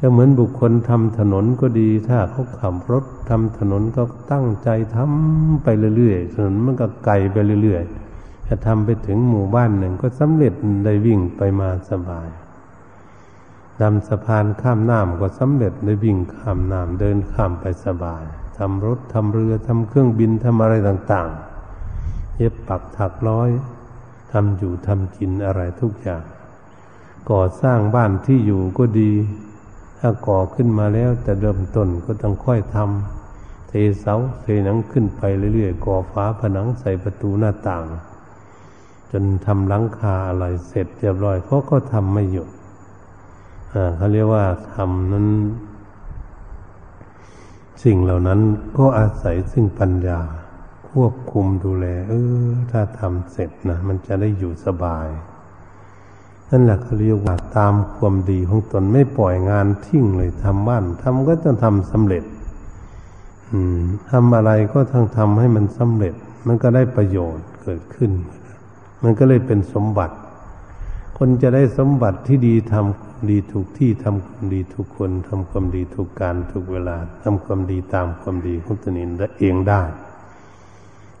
[0.00, 12.28] ก็เหมือนบุคคลทำถนนก็ดี ถ้าเขาขับรถทำถนนก็ตั้งใจทำไปเรื่อยๆถนนมันก็ไกลไปเรื่อยๆถ้าทำไปถึงหมู่บ้านหนึ่งก็สำเร็จได้วิ่งไปมาสบาย
[13.80, 18.24] ดำสะพานข้ามน้ำก็สำเร็จได้วิ่งข้ามน้ำเดินข้ามไปสบาย
[18.58, 21.30] ทำรถทำเรือทำเครื่องบินทำอะไรต่าง
[21.84, 23.50] ๆ เย็บปักถักร้อย
[24.34, 26.24] ทำอยู่ทำกินอะไรทุกอย่าง
[27.30, 29.12] ก่อสร้างบ้านที่อยู่ก็ดี
[29.98, 35.22] ถ้าก่อขึ้นมาแล้วแต่เริ่มต้นก็ต้องค่อยทำเทเสาเทหนังขึ้นไป
[35.54, 37.84] เรื่อยๆก่อฝาผนังใส่ประตูหน้าต่าง
[39.10, 42.48] จนทำหลังคาอะไรเสร็จเรียบร้อยเพราะก็ทำไม่หยุด
[43.96, 44.44] เขาเรียกว่า
[44.74, 45.28] ทำนั้น
[47.84, 48.40] สิ่งเหล่านั้น
[48.76, 50.20] ก็อาศัยซึ่งปัญญา
[50.94, 52.12] ควบคุมดูแล เอ
[52.44, 55.08] อ ถ้าทำเสร็จนะมันจะได้อยู่สบาย
[56.50, 62.24] นั่นแหละเขาเรียกว่าตามความดีของตนไม่ปล่อยงานทิ้งเลยทำบ้านทำก็จะทำสำเร็จ
[64.10, 66.14] ทำอะไรก็ทั้งทำให้มันสำเร็จ
[66.46, 68.10] มันก็ได้ประโยชน์เกิดขึ้น
[69.02, 70.16] มันก็เลยเป็นสมบัติ
[71.18, 79.82] คนจะได้สมบัติที่ดีทำดีถูกที่ทำความดีทุกคนทำความดีถูกการถูกเวลาทำความดีตามความดีของตนเองได้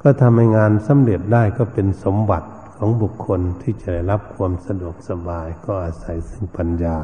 [0.06, 6.98] ก็ทำให้งานสำเร็จได้ก็เป็นสมบัติของบุคคลที่จะได้รับความสะดวกสบายก็อาศัยซึ่งปัญญา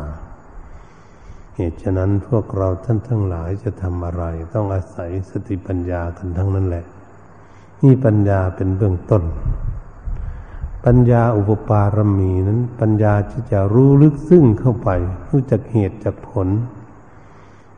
[1.57, 6.85] เหตุฉะนั้นพวกเราท่านทั้งหลายจะทำอะไร ต้องอาศัยสติปัญญากันทั้งนั้นแหละ
[7.83, 9.23] นี่ปัญญาเป็นเบื้องต้น
[10.87, 14.89] ปัญญาอุปปารมีนั้นปัญญาที่จะรู้ลึกซึ้งเข้าไป
[15.29, 16.49] รู้จักเหตุจากผล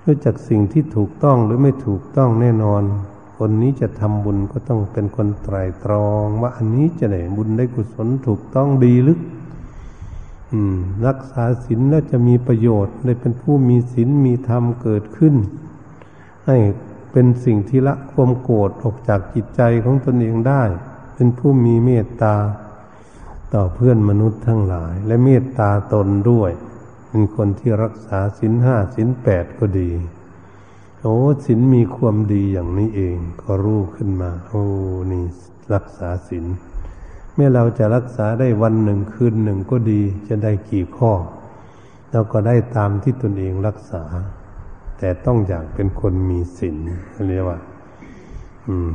[0.05, 2.83] รู้จักสิ่งที่ถูกต้องหรือไม่ถูกต้องแน่นอน
[3.45, 9.21] คนนี้จะทำบุญก็ต้องเป็นคนไตรตรองว่าอันนี้จะได้บุญได้กุศลถูกต้องดีลึก
[11.07, 15.35] รักษาศีลแล้วจะมีประโยชน์ได้เป็นผู้มีศีลมีธรรมเกิดขึ้น
[16.47, 16.57] ให้
[17.13, 20.63] เป็นสิ่งที่ละความโกรธออกจากจิตใจของตนเองได้
[21.15, 22.37] เป็นผู้มีเมตตา
[23.55, 26.51] ต่อเพื่อนมนุษย์ทั้งหลาย และเมตตาตนด้วย
[27.09, 29.91] เป็นคนที่รักษาศีลห้าศีลแปดก็ดี
[31.05, 34.63] โอ้ศีลมีความดีอย่างนี้เอง ก็รู้ขึ้นมา โอ้
[35.13, 35.25] นี่
[35.75, 36.45] รักษาศีล
[37.35, 41.13] เมื่อเราจะรักษาได้วันหนึ่งคืนหนึ่งก็ดีจะได้กี่ข้อ
[42.11, 44.03] เราก็ได้ตามที่ตนเองรักษา
[44.99, 46.77] แต่ต้องอย่างเป็นคนมีศีล
[47.29, 47.59] เรียกว่า
[48.67, 48.91] อืม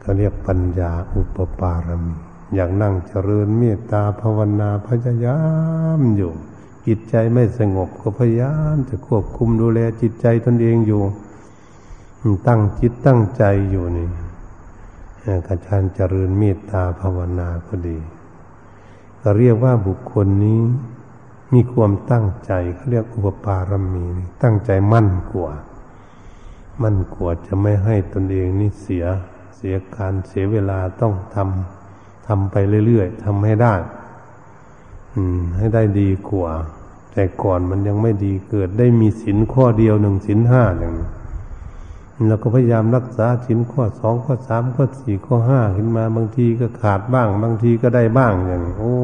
[0.00, 2.14] เขาเรียกปัญญาอุปปารมี
[2.54, 5.40] อย่างนั่งเจริญเมตตาภาวนาพยายา
[5.98, 6.32] มอยู่
[6.86, 11.02] จิตใจไม่สงบก็พยายามจะควบคุมดูแลจิตใจตนเองอยู่
[12.48, 14.08] ตั้งจิตตั้งใจอยู่นี่
[15.46, 17.98] กระชานเจริญเมตตาภาวนาก็ดี
[19.20, 20.60] ก็เรียกว่าบุคคลนี้
[21.52, 24.06] มีความตั้งใจเขาเรียกอุปปารมี
[24.42, 25.50] ตั้งใจมั่นกว่า
[26.82, 29.04] มั่นกว่าจะไม่ให้ตนเองนี่เสีย
[29.56, 32.56] เสียการเสียเวลาต้องทำทำไป
[32.86, 33.74] เรื่อยๆทำให้ได้
[35.14, 36.50] อืม ให้ได้ดีกว่า
[37.12, 41.08] แต่ก่อนมันยังไม่ดีเกิดได้มีสินข้อเดียวหนึ่งสินห้าอย่างนี้
[42.28, 48.94] เราก็พยายามรักษาชิ้นข้อสองข้อสามข้อสี่ข้อห้าขึ้นมาบางทีก็ขาดบ้าง บางทีก็ได้บ้างอย่าง โอ้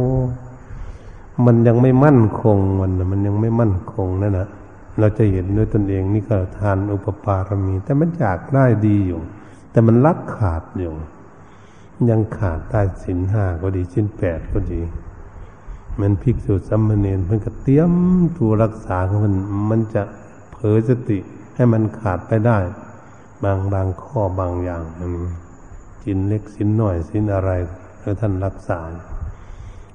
[1.46, 4.48] มันยังไม่มั่นคงมันมันยังไม่มั่นคงนั่นนะ
[4.98, 9.20] เราจะเห็นด้วยตนเองนี่ก็ทานอุปปารมี แต่มันอยากได้ดีอยู่
[9.70, 10.92] แต่มันรักขาดอยู่
[12.10, 14.80] ยังขาดได้สินห้าก็ดีสินแปดก็ดี
[16.00, 17.92] มันภิกษุสัมมเนรเพิ่นก็เตรียม
[18.38, 19.34] ตัวรักษาของมัน
[19.70, 20.02] มันจะ
[20.50, 21.18] เผลอสติ
[21.54, 22.58] ให้มันขาดไปได้
[23.44, 25.08] บางบางข้อบางอย่างนี้
[26.02, 27.50] สินเล็กสินหน่อยสินอะไร
[28.00, 28.80] แล้วท่านรักษา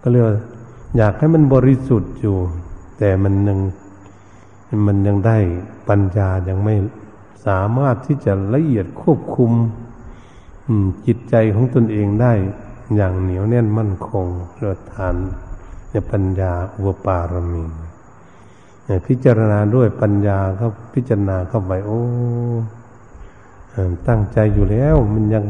[0.02, 0.26] ก็เรียก
[0.98, 2.38] อยากให้มันบริสุทธิ์อยู่
[2.98, 3.60] แต่มันยัง
[4.88, 5.38] มันยังได้
[5.90, 6.76] ปัญญายังไม่
[7.48, 9.52] สามารถที่จะละเอียดควบคุม
[11.06, 12.34] จิตใจของตนเองได้
[12.96, 14.26] อย่างเหนียวแน่นมั่นคง
[14.56, 15.16] เรือฐาน
[15.90, 17.64] ในปัญญาอุปปารมี
[19.08, 22.02] พิจารณาด้วยปัญญาเขาพิจารณาเข้าไปโอ้
[24.08, 25.46] ตั้งใจอยู่แล้วมันยัง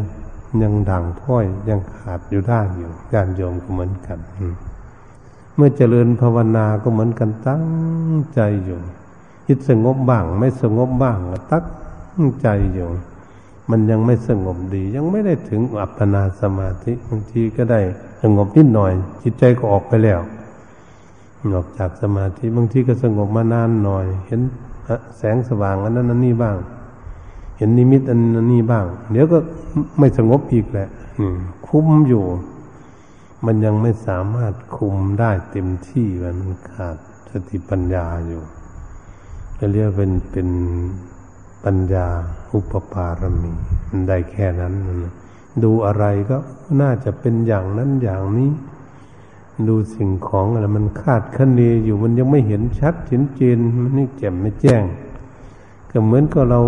[0.64, 4.20] ยังด่างพ้อยยังขาดอยู่ได้อยู่การโยมก็เหมือนกัน
[5.56, 7.66] เมื่อเจริญภาวนาก็เหมือนกันตั้ง
[8.34, 8.80] ใจอยู่
[9.46, 11.18] คิดสงบบ้างไม่สงบบ้าง
[11.52, 11.66] ตั้ง
[12.42, 12.90] ใจอยู่
[13.70, 17.80] มันยังไม่สงบดี ยังไม่ได้ถึงอัปปนาสมาธิบางทีก็ได้
[18.22, 20.20] สงบนิดหน่อย จิตใจก็ออกไปแล้ว
[21.54, 24.42] ออกจากสมาธิบางทีก็สงบมานานหน่อย เห็น
[25.18, 26.56] แสงสว่างอันนั้นอันนี้บ้าง
[27.63, 28.19] ห็นนิมิตอัน
[28.52, 29.38] นี้บ้าง เดี๋ยวก็
[30.00, 30.89] ไม่สงบอีกแหละ
[31.67, 32.26] คุ้มอยู่
[33.45, 36.38] มันยังไม่สามารถคุมได้เต็มที่มัน
[36.69, 36.97] ขาด
[37.30, 38.41] สติปัญญาอยู่
[39.58, 40.50] จะเรียกเป็นเป็น
[41.65, 42.08] ปัญญา
[42.54, 43.54] อุปปารมี
[43.89, 44.74] มันได้แค่นั้น
[45.63, 46.38] ดูอะไรก็
[46.82, 48.52] น่าจะเป็นอย่างนั้นอย่างนี้
[49.67, 54.84] ดูสิ่งของอะไรมันคาดคะเนอยู่มันยังไม่เห็นชัดเห็นเจนมันนี่แจ่มไม่แจ้ง
[55.91, 56.62] ก็เหมือนกับเรา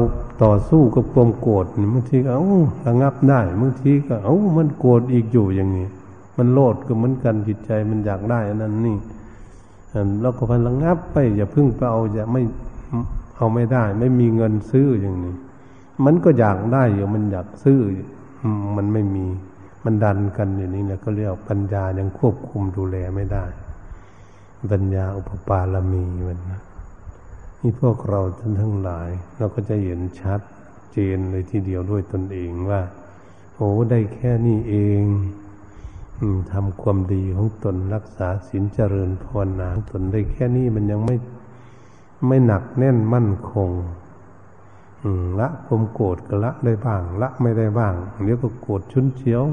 [0.44, 2.46] ต่อสู้กับความโกรธบางทีก็เอ้า
[2.88, 5.88] ระงับได้บางทีก็เอ้ามันโกรธอีกอยู่อย่างนี้
[6.38, 8.98] มันโลดก็เหมือนกันจิตใจมันอยากได้อันนั้นนี่
[10.22, 12.42] แล้วก็พันระงับไป อย่าพึ่งไปเอาอย่าไม่
[13.38, 15.36] เอาไม่ได้ ไม่มีเงินซื้ออย่างนี้
[16.06, 17.80] มันก็อยากได้อยู่มันอยากซื้อ
[18.78, 19.26] มันไม่มี
[19.84, 23.46] มันดันกันอย่างนี้นะก็เรียกปัญญายังควบคุมดูแลไม่ได้
[24.72, 26.62] ปัญญาอุปปาลมีมันนะ
[27.66, 30.40] นี่พวกเราท่านทั้งหลาย เราก็จะเห็นชัด
[30.92, 32.82] เจนเลยทีเดียวด้วยตนเองว่า
[33.56, 35.04] โอ้ได้แค่นี้เอง
[36.54, 41.16] ทำความดีของตนรักษาศีลเจริญภาวนาตนได้แค่นี้มันยังไม่
[42.28, 43.70] ไม่หนักแน่นมั่นคง
[45.40, 49.44] ละความโกรธก็ละได้บ้าง ละไม่ได้บ้างเดี๋ยวก็โกรธชุนเฉียว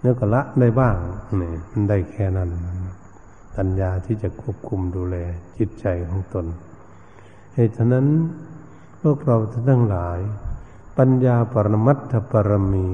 [0.00, 0.96] เดี๋ยวก็ละได้บ้าง
[1.40, 2.50] นี่มันได้แค่นั้น
[3.56, 5.16] ปัญญาที่จะควบคุมดูแล
[5.58, 6.46] จิตใจของตน
[7.54, 8.06] เหตุฉะนั้น
[9.02, 9.36] พวกเรา
[9.68, 10.18] ทั้งหลาย
[10.98, 12.88] ปัญญาปรมัตถปรมี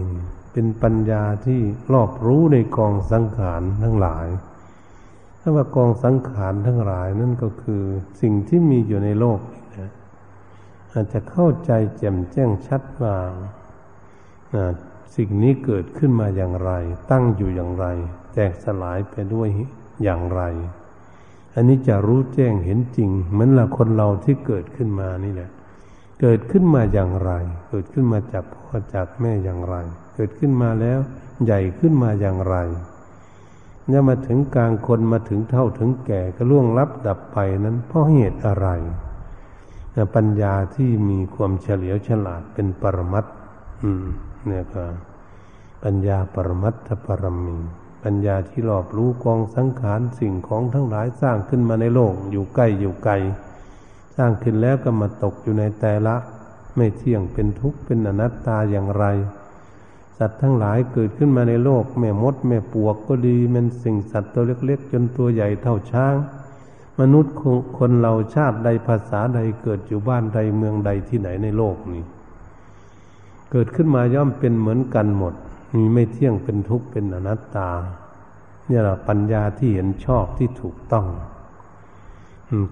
[0.53, 1.61] เป็นปัญญาที่
[1.92, 4.27] รอบรู้ในกองสังขารทั้งหลาย
[5.40, 7.83] ถ้าว่ากองสังขารทั้งหลายนั่นก็คือ
[8.20, 9.40] สิ่งที่มีอยู่ในโลก
[9.79, 9.90] นะ
[10.92, 13.16] อาจจะเข้าใจแจ่มแจ้งชัดว่า
[15.16, 16.70] สิ่งนี้เกิดขึ้นมาอย่างไร
[17.11, 17.87] ตั้งอยู่อย่างไร
[18.35, 19.49] แตกสลายไปด้วย
[20.03, 20.42] อย่างไร
[21.54, 25.50] อันนี้จะรู้แจ้งเห็นจริง เหมือนละคนเราที่เกิดขึ้นมานี่แหละ
[26.20, 27.30] เกิดขึ้นมาอย่างไร
[27.68, 29.76] เกิดขึ้นมาจากพ่อจากแม่อย่างไร
[30.14, 30.98] เกิดขึ้นมาแล้ว
[31.44, 32.56] ใหญ่ขึ้นมาอย่างไร
[33.88, 38.68] เนี่ยมาถึงกลางคนมาถึงเท่าถึงแก่ก็ล่วงลับดับไปนั้นเพราะเหตุอะไร
[40.16, 43.26] ปัญญาที่มีความเฉลียวฉลาดเป็นปรมัต
[43.82, 44.04] อืม
[44.46, 44.84] เนี่ยก็
[45.84, 47.58] ปัญญาปรมัตถปรมี
[48.04, 53.14] ปัญญาที่รอบรู้กองสังขารสิ่งของทั้งหลายสร้างขึ้นมาในโลก อยู่ใกล้อยู่ไกล
[54.16, 56.16] สร้างขึ้นแล้วก็มาตกอยู่ในแต่ละ
[56.76, 59.04] ไม่เที่ยงเป็นทุกข์เป็นอนัตตาอย่างไร
[60.18, 66.14] สัตว์ทั้งหลายเกิดขึ้นมาในโลก แม่มด แม่ปวกก็ดีมันสิ่งสัตว์ตัวเล็กๆ จนตัวใหญ่เท่าช้าง
[67.00, 67.34] มนุษย์
[67.78, 72.04] คนเราชาติใดภาษาใดเกิดอยู่บ้านใดเมืองใดที่ไหนในโลกนี้
[73.52, 75.34] เกิดขึ้นมาย่อมเป็นเหมือนกันหมด
[75.74, 77.70] มีไม่เที่ยงเป็นทุกข์เป็นอนัตตา
[78.66, 81.06] เนี่ยแหละปัญญาที่เห็นชอบที่ถูกต้อง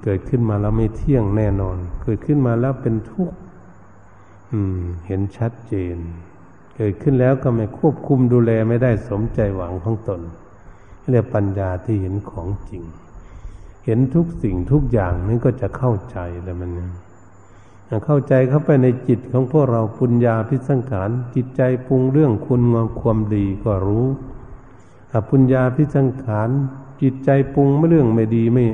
[0.03, 3.39] เกิดขึ้นมาแล้วไม่เที่ยงแน่นอน เกิดขึ้นมาแล้วเป็นทุกข์
[5.07, 5.97] เห็นชัดเจน
[6.77, 10.21] เกิดขึ้นแล้วก็ไม่ควบคุมดูแลไม่ได้สมใจหวังของตน
[11.11, 12.83] เรียกปัญญาที่เห็นของจริง
[13.85, 16.71] เห็นทุกสิ่งทุกอย่างนี่ก็จะเข้าใจแล้วมัน
[18.05, 24.07] เข้าใจเข้าไปในจิตของพวกเราปุญญาพิสังขารจิตใจปรุงเรื่องคุณงามความดีก็รู้
[25.13, 26.49] อปุญญาพิสังขาร
[27.03, 28.67] จิตใจปรุงไม่เรื่องไม่ดีไม่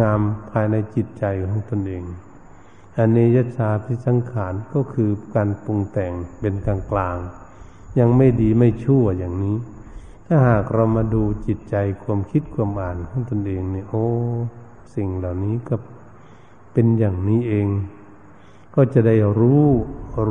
[0.00, 2.04] งามภายในจิตใจของตนเอง
[2.96, 7.16] อเนยชาพิสังขารก็คือการปรุงแต่งเป็นกลางกลาง
[7.98, 9.56] ยังไม่ดีไม่ชั่วอย่างนี้
[10.26, 14.06] ถ้าหากเรามาดูจิตใจความคิดความอ่านของตนเองเนี่ยโอ้
[14.94, 15.76] สิ่งเหล่านี้ก็
[16.72, 17.66] เป็นอย่างนี้เอง
[18.74, 19.64] ก็จะได้รู้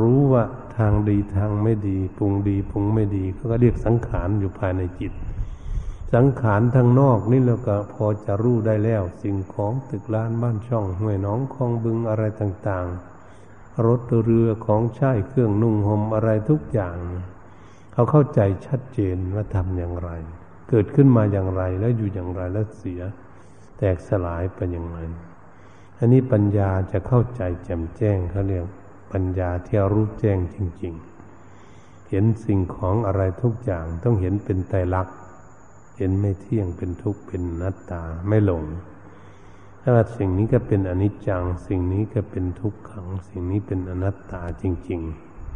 [0.00, 0.44] รู้ว่า
[0.76, 5.12] ทางดีทางไม่ดีปรุงดีปรุงไม่ดีเขาก็เรียกสังขารอยู่ภายในจิต
[6.14, 16.96] สังขารทางนอกนี่เราก็พอจะรู้ได้แล้ว สิ่งของตึกล้านบ้านช่องห้วยน้องคลองบึงอะไรต่างๆ รถเรือของใช้เครื่องนุ่งห่มอะไรทุกอย่าง
[17.92, 20.10] เขาเข้าใจชัดเจนว่าทำอย่างไร
[20.68, 23.00] เกิดขึ้นมาอย่างไรแล้วอยู่อย่างไรแล้วเสีย
[23.78, 24.98] แตกสลายไปอย่างไร
[26.02, 28.66] อันนี้ปัญญาจะเข้าใจแจ่มแจ้งเขาเรียก
[29.12, 30.94] ปัญญาที่รู้แจ้งจริง
[31.48, 35.16] ๆ เห็นสิ่งของอะไรทุกอย่างต้องเห็นเป็นไตรลักษณ์
[35.96, 38.64] เห็นไม่เที่ยงเป็นทุกข์เป็นนัตตาไม่หลง
[39.80, 45.00] ถ้าว่าสิ่งนี้ก็เป็นอนิจจัง สิ่งนี้ก็เป็นทุกขัง สิ่งนี้เป็นอนัตตาจริง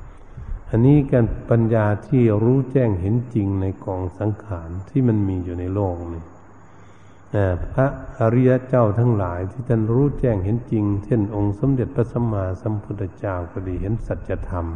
[0.08, 6.22] ๆ อันนี้การปัญญาที่รู้แจ้งเห็นจริงในกองสังขารที่มันมีอยู่ในโลกนี่
[7.72, 7.86] พระ
[8.18, 14.66] อริยเจ้าทั้งหลายที่ท่านรู้แจ้งเห็นจริง เช่นองค์สมเด็จพระสัมมาสัมพุทธเจ้าก็ดีเห็นสัจธรรม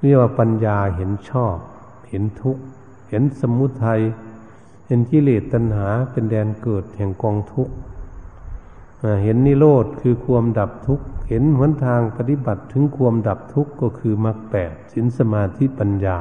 [0.00, 1.56] เรียกว่าปัญญาเห็นชอบ
[2.08, 2.62] เห็นทุกข์
[3.10, 4.00] เห็นสมุทัย
[4.86, 7.74] เห็นกิเลสตัณหาเป็นแดนเกิดแห่งกองทุกข์
[9.22, 16.18] เห็นนิโรธคือความดับทุกข์ เห็นหนทางปฏิบัติถึงความดับทุกข์ก็คือมรรคแปดสินสมาธิปัญญา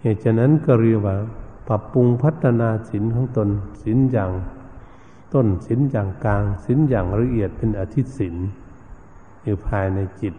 [0.00, 1.16] เหตุฉะนั้นก็เรียกว่า
[1.68, 3.48] ปรับปรุงพัฒนาสินของตน
[3.84, 4.32] สินอย่าง
[5.34, 8.34] ต้นสินอย่างกลางสินอย่างละเอียดเป็นอธิสิน
[9.42, 10.34] อยู่ภายในจิต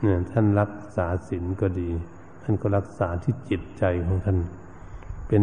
[0.00, 1.88] เนี่ยท่านรักษาสินก็ดี
[2.42, 4.38] ท่านก็รักษาที่จิตใจของท่าน
[5.26, 5.40] เป็น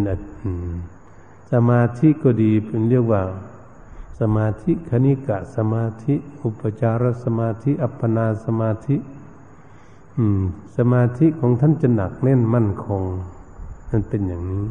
[1.52, 3.24] สมาธิก็ดีเป็นเรียกว่า
[4.20, 8.96] สมาธิคณิกะสมาธิ อุปจารสมาธิ อัปปนาสมาธิ
[10.78, 13.04] สมาธิของท่านจะหนักแน่นมั่นคง
[13.90, 14.66] นั่นเป็นอย่างนี้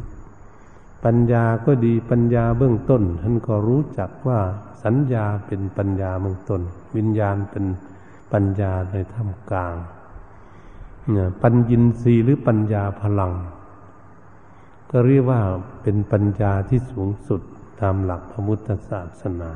[1.05, 4.40] ปัญญาก็ดีปัญญาเบื้องต้น ท่านก็รู้จักว่า
[4.84, 6.61] สัญญาเป็นปัญญาเบื้องต้น
[6.96, 7.64] วิญญาณเป็น
[8.32, 9.74] ปัญญาในท่ามกลาง
[11.42, 13.32] ปัญญินทรีย์หรือปัญญาพลัง
[14.90, 15.40] ก็เรียกว่า
[15.82, 17.40] เป็นปัญญาที่สูงสุด
[17.80, 19.52] ตามหลักพระพุทธศาสนา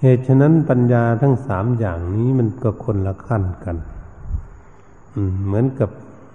[0.00, 3.76] เหตุฉะนั้นปัญญาทั้งสามอย่างนี้มันก็คนละขั้นกัน
[5.46, 5.90] เหมือนกับ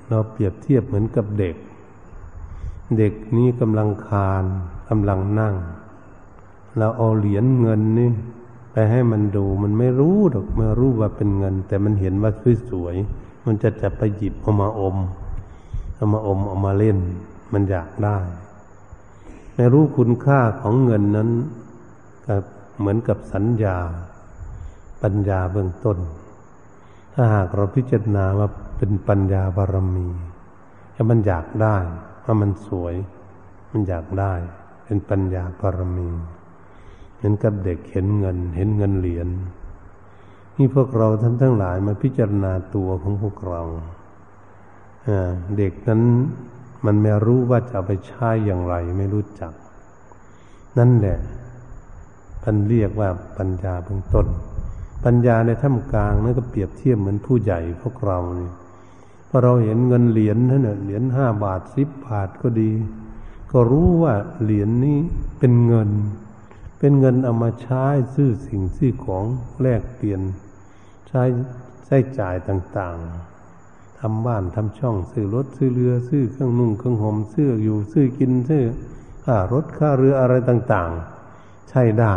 [0.09, 1.55] เราเปรียบเทียบเหมือนกับเด็ก
[2.97, 4.43] เด็กนี้กำลังคาน
[4.89, 5.55] กำลังนั่ง
[6.77, 8.09] เราเอาเหรียญเงินนี่
[8.71, 12.31] ไปให้มันดูมันไม่รู้หรอกไม่รู้ว่าเป็นเงิน แต่มันเห็นว่า
[12.69, 14.97] สวยๆมันจะจะไปหยิบเอามาอม
[15.95, 16.97] เอามาอมเอามาเล่น
[17.53, 18.17] มันอยากได้
[19.55, 21.29] ไม่รู้คุณค่าของเงินนั้น
[22.25, 22.35] ก็
[22.79, 23.77] เหมือนกับสัญญา
[25.03, 25.97] ปัญญาเบื้องต้น
[27.13, 30.07] ถ้าหากเราพิจารณาว่าเป็นปัญญาบารมี
[30.95, 31.77] ถ้ามันอยากได้
[32.27, 32.95] ว่ามันสวย
[33.71, 34.33] มันอยากได้
[34.85, 36.09] เป็นปัญญาบารมี
[37.15, 39.27] เหมือนกับเด็กเห็นเงิน เห็นเงินเหรียญ
[40.57, 43.61] นี่พวกเราท่านทั้งหลายมาพิจารณาตัวของพวกเรา
[45.57, 46.01] เด็กนั้น
[46.85, 49.53] มันไม่รู้ว่าจะไปใช้อย่างไร ไม่รู้จัก
[50.77, 51.17] นั่นแหละ
[52.43, 54.27] ท่านเรียกว่าปัญญาเบื้องต้น
[55.05, 58.49] ปัญญาในท่ามกลางนั่นก็เปรียบเทียบเหมือนผู้ใหญ่พวกเรานี่
[59.29, 62.71] พอเราเห็นเงินเหรียญนั่นเหรียญห้าบาทสิบบาทก็ดี
[63.51, 64.13] ก็รู้ว่า
[64.43, 64.97] เหรียญนี้
[65.39, 65.89] เป็นเงิน
[66.79, 69.25] เป็นเงินเอามาใช้ซื้อสิ่งซื้อของ
[69.61, 70.21] แลกเปลี่ยน
[71.07, 71.23] ใช้
[71.85, 78.63] ใช้จ่ายต่างๆทำบ้านทำช่องซื้อรถซื้อเรือซื้อเครื่องนุ่งเครื่องห่มซื้ออยู่ซื้อกินซื้อ
[79.23, 82.15] ค่ารถค่าเรืออะไรต่างๆ ใช้ได้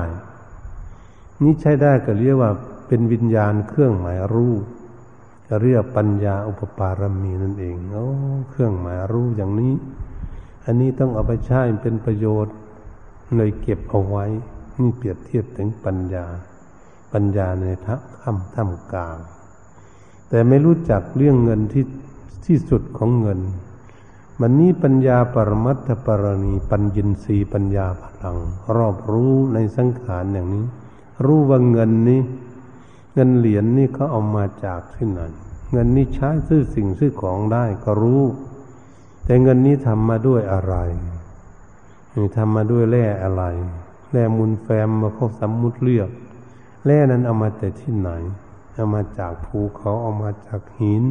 [1.42, 2.50] นี่ใช้ได้ก็เรียกว่า
[2.88, 4.54] เป็นวิญญาณเครื่องหมายรู้
[5.62, 8.06] เรียกปัญญาอุปปารมีนั่นเองโอ้
[8.50, 9.74] เครื่องหมายรู้อย่างนี้
[10.64, 12.54] อันนี้ต้องเอาไปใช้เป็นประโยชน์
[13.36, 14.26] เลยเก็บเอาไว้
[14.80, 16.26] นี่เปรียบเทียบถึงปัญญา
[17.12, 19.18] ปัญญาในทักคำท่ามกลาง
[20.28, 21.84] แต่ไม่รู้จักเรื่องเงินที่
[22.46, 23.40] ที่สุดของเงิน
[24.40, 28.36] มันนี้ปัญญาปรมัตถปรณีปัญญินรีปัญญาพลัง
[28.76, 30.66] รอบรู้ในสังขารอย่างนี้
[31.24, 32.20] รู้ว่าเงินนี้
[33.14, 35.20] เงินเหรียญนนี่เขาเอามาจากที่ไหน
[35.72, 38.22] เงินนี้ใช้ซื้อสิ่งซื้อของได้ก็รู้
[39.24, 40.74] แต่เงินนี้ทำมาด้วยอะไร
[42.14, 43.42] นี่ทำมาด้วยแร่อะไร
[44.12, 46.10] แร่มูลแฟมมาเขาสมมุติเลือก
[46.86, 48.10] แร่นั้นเอามาแต่ที่ไหน
[48.74, 51.02] เอามาจากภูเขาเอามาจากหิน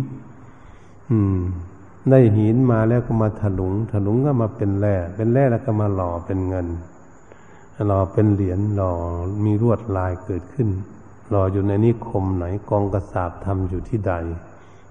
[1.10, 1.39] อืม
[2.10, 6.68] ได้หินมาแล้วก็มาถลุง ถลุงก็มาเป็นแร่ เป็นแร่แล้วก็มาหล่อเป็นเงิน
[7.88, 8.93] หล่อเป็นเหรียญหล่อ
[9.45, 10.70] มีรวดลายเกิดขึ้น
[11.30, 14.14] หล่ออยู่ในนิคมไหนกองกระสาบทำอยู่ที่ใด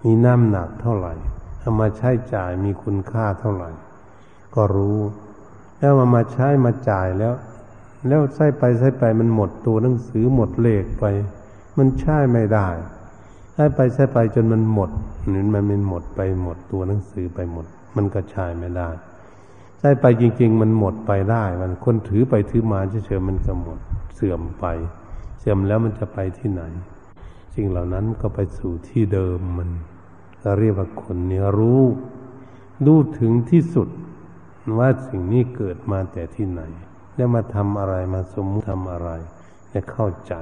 [0.05, 1.15] มีน้ำหนักเท่าไหร่
[1.59, 3.71] เอามาใช้จ่ายมีคุณค่าเท่าไหร่
[4.55, 4.99] ก็รู้
[5.79, 7.35] แล้วมามาใช้มาจ่ายแล้ว
[8.09, 11.05] แล้วใช้ไปใช้ไปมันหมดตัวหนังสือหมดเลขไป
[11.79, 12.69] มันใช้ไม่ได้
[13.53, 14.91] ใช้ไปใช้ไปจนมันหมด
[15.33, 17.67] นี่มันมันหมดไปหมดตัวหนังสือไปหมด
[17.97, 18.89] มันก็ใช้ไม่ได้
[19.79, 23.79] ใช้ไปจริง ๆ มันหมดไปได้ มันคนถือไปถือมาเฉยๆมันก็หมด
[24.15, 24.67] เสื่อมไป
[25.39, 26.63] เสื่อมแล้วมันจะไปที่ไหน
[27.55, 29.71] สิ่งเหล่านั้นก็ไปสู่ที่เดิมมัน
[30.43, 31.83] ก็เรียกว่าคนเนี่ยรู้
[32.85, 33.89] รู้ถึงที่สุด
[34.79, 36.63] ว่าสิ่งนี้เกิดมาแต่ที่ไหน
[37.17, 39.11] แล้วมาทำอะไรมาสมมติทำอะไร
[39.71, 40.35] เนี่ยเข้าใจ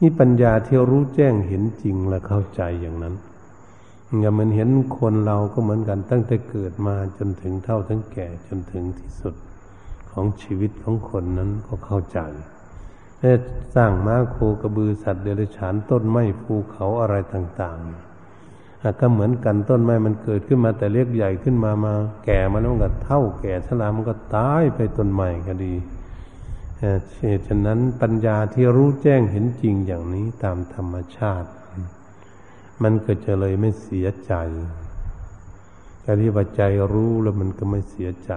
[0.00, 3.14] นี่ปัญญาที่รู้แจ้งเห็นจริงและเข้าใจอย่างนั้น
[4.20, 9.34] อย่างมันเห็นคนเราก็เหมือนกันตั้งแต่เกิดมาจนถึงเท่าทั้งแก่จนถึงที่สุด
[10.10, 12.18] ของชีวิตของคนนั้นก็เข้าใจ
[13.20, 13.32] และ
[13.74, 21.94] สร้างม้าโคกระบือสัตว์เดรัจฉานต้นไม้ภูเขาอะไรต่างๆก็เหมือนกันต้นไม้มันเกิดขึ้นมาแต่เล็กใหญ่ขึ้นมามา
[22.24, 25.74] แก่มาแล้วก็เท่าแก่ชรามันก็ตายไปต้นไม้ก็ดี
[27.18, 31.48] เหตุฉะนั้นปัญญาที่รู้แจ้งเห็นจริงอย่างนี้ตามธรรมชาติ
[32.82, 34.32] มันก็จะเลยไม่เสียใจ
[36.04, 36.62] การที่ว่าใจ
[36.92, 38.32] รู้แล้วมันก็ไม่เสียใจ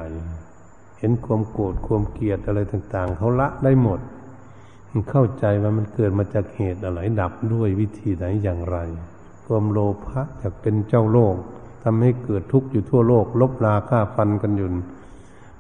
[1.00, 4.00] เห็นความโกรธความเกลียดอะไรต่าง ๆเขาละได้หมด
[5.10, 8.78] เข้าใจว่ามันเกิดมาจากเหตุอะไรดับด้วยวิธีไหนอย่างไร
[9.46, 11.36] ความโลภะอยากเป็นเจ้าโลก
[11.84, 14.68] ทำให้เกิดทุกข์อยู่ทั่วโลก ลบราค่าฟันกันอยู่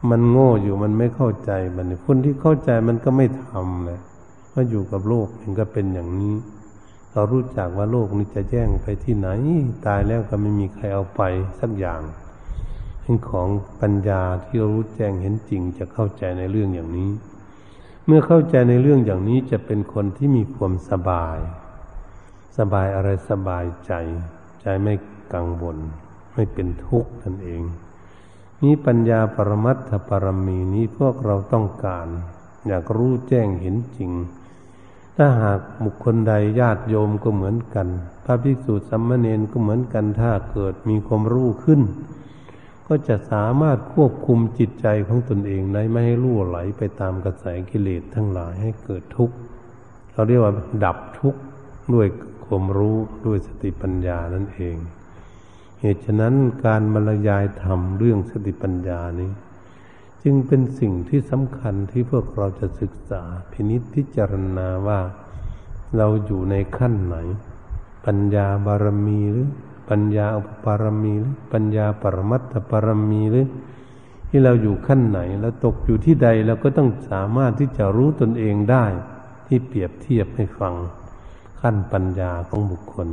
[0.09, 3.99] มันโง่อยู่มันไม่เข้าใจมันคนที่เข้าใจมันก็ไม่ทำเลย
[4.53, 6.35] ว่าอยู่กับโลกมันก็เป็นอย่างนี้
[7.11, 9.29] เรารู้จักว่าโลกนี้จะแจ้งไปที่ไหน
[9.85, 11.21] ตายแล้วก็ไม่มีใครเอาไป
[11.59, 12.01] สักอย่าง
[13.01, 13.47] เป็นของ
[13.81, 17.11] ปัญญาที่รู้แจ้งเห็นจริงจะเข้าใจในเรื่องอย่างนี้
[18.05, 21.37] เมื่อเข้าใจในเรื่องอย่างนี้จะเป็นคนที่มีความสบาย
[22.57, 23.91] สบายอะไรสบายใจ
[24.61, 24.93] ใจไม่
[25.33, 25.77] กังวล
[26.33, 27.61] ไม่เป็นทุกข์นั่นเอง
[28.61, 32.07] นี้ปัญญาปรมัตถปรมีนี้พวกเราต้องการ
[32.67, 34.11] อยากรู้แจ้งเห็นจริง
[35.17, 37.87] ถ้าหากบุคคลใดญาติโยมก็เหมือนกัน
[38.25, 41.81] พระภิกษุสัมมาเนนก็เหมือนกันถ้าเกิดมีความรู้ขึ้น
[42.87, 49.35] ก็จะสามารถควบคุมจิตใจของตนเองได้ไม่ให้ล่วไหลไปตามกระแสกิเลสทั้งหลายให้เกิดทุกข์
[50.13, 50.53] เราเรียกว่า
[50.83, 51.39] ดับทุกข์
[51.93, 52.07] ด้วย
[52.45, 54.75] ความรู้ด้วยสติปัญญานั่นเอง
[55.79, 56.33] เหตุฉะนั้น
[56.65, 59.31] การบรรยายธรรมเรื่องสติปัญญานี้
[60.23, 64.99] จึงเป็นสิ่งที่สำคัญที่พวกเราจะศึกษาพินิจพิจารณาว่า
[65.97, 67.17] เราอยู่ในขั้นไหน
[68.05, 69.49] ปัญญาบารมีหรือ
[69.93, 73.47] ปัญญาอุปปารมีหรือปัญญาปรมัตถปารมีหรือ
[74.29, 78.85] ที่เราอยู่ขั้นไหนแล้วตกอยู่ที่ใดเราก็ต้องสามารถที่จะรู้ตนเองได้
[79.47, 80.73] ที่เปรียบเทียบให้ฟัง
[81.61, 83.07] ขั้นปัญญาของบุคคล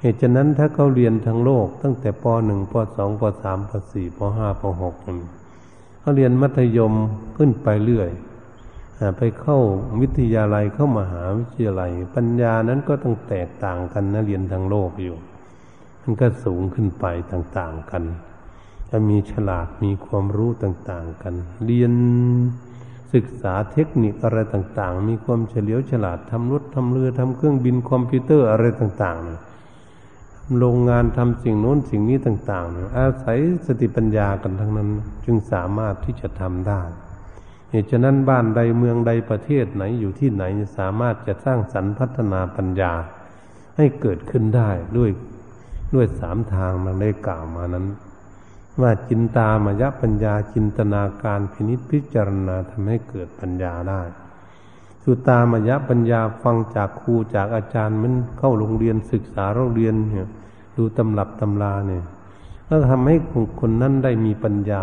[0.00, 6.92] เหตุฉะนั้นถ้าเขาเรียนทั้งโลก ตั้งแต่ป .1 ป .2 ป .3 ป .4 ป .5 ป .6 เขาเรียนมัธยม
[7.36, 8.10] ขึ้นไปเรื่อย
[9.16, 9.58] ไปเข้า
[10.00, 15.16] วิทยาลัยเข้ามาหาวิทยาลัย ปัญญานั้นก็ต้องแตกต่างกันนะเรียนทั้งโลกอยู่
[16.02, 18.02] มันก็สูงขึ้นไปต่างๆกัน
[18.90, 21.34] จะมีฉลาดมีความรู้ต่างๆกัน
[21.64, 21.92] เรียน
[23.14, 34.88] ศึกษาเทคนิคอะไรต่างๆ มีความเฉลียวฉลาดทำรถทำเรือทำเครื่องบินคอมพิวเตอร์อะไรต่างๆ โรงงานทำสิ่งโน้นสิ่งนี้ต่างๆ อาศัยสติปัญญากันทั้งนั้น
[35.24, 36.82] จึงสามารถที่จะทำได้
[37.70, 40.44] เหตุฉะนั้นบ้านใดเมืองใดประเทศไหนอยู่ที่ไหน
[40.78, 42.92] สามารถจะสร้างสรรค์พัฒนาปัญญา
[43.76, 45.10] ให้เกิดขึ้นได้ด้วย
[45.94, 47.86] ด้วยสามทางมันได้กล่าวมานั้น
[48.80, 54.02] ว่าจินตามายะปัญญาจินตนาการพินิจพิจารณาทำให้เกิดปัญญาได้
[55.02, 60.28] สุตามายะปัญญาฟังจากครูจากอาจารย์มันเข้าโรงเรียนศึกษาโรงเรียนเนี่ย
[60.76, 62.04] ดูตำรับตำราเนี่ย
[62.66, 63.16] แล้วทำให้
[63.60, 64.82] คนนั้นได้มีปัญญา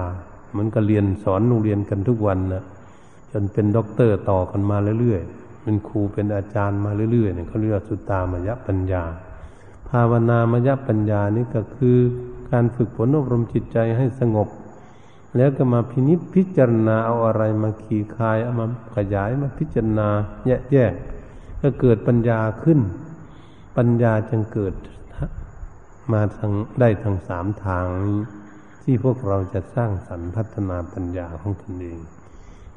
[0.51, 2.63] เหมือนกับเรียนสอนโรงเรียนกันทุกวันนะ
[3.31, 9.03] จนเป็นด็อกเตอร์ต่อกันมาเรื่อยๆเป็นครูเป็นอาจารย์มาเรื่อยๆเนี่ยเขาเรียกสุตามายะปัญญา
[9.89, 11.97] ภาวนามยปัญญานี่ก็คือ
[12.51, 14.47] การฝึกฝนอบรมจิตใจให้สงบ
[15.37, 20.07] แล้วก็มาพินิจพิจารณาเอาอะไรมาคลี่คลายเอามาขยายมาพิจารณา
[20.45, 20.93] แยกแยะ
[21.61, 22.79] ก็เกิดปัญญาขึ้น
[23.77, 24.73] ปัญญาจึงเกิด
[26.11, 28.19] มาทางได้ทางสามทางนี้
[28.83, 31.99] ที่พวกเราจะสร้างสรรค์พัฒนาปัญญาของตนเอง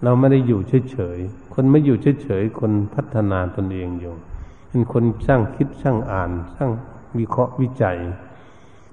[0.02, 0.60] เราไม่ได้อยู่
[0.90, 4.14] เฉยๆ คนไม่อยู่เฉยๆ คนพัฒนาตนเองอยู่
[4.68, 6.70] เป็นคนช่างคิดช่างอ่านช่าง
[7.18, 7.98] วิเคราะห์วิจัย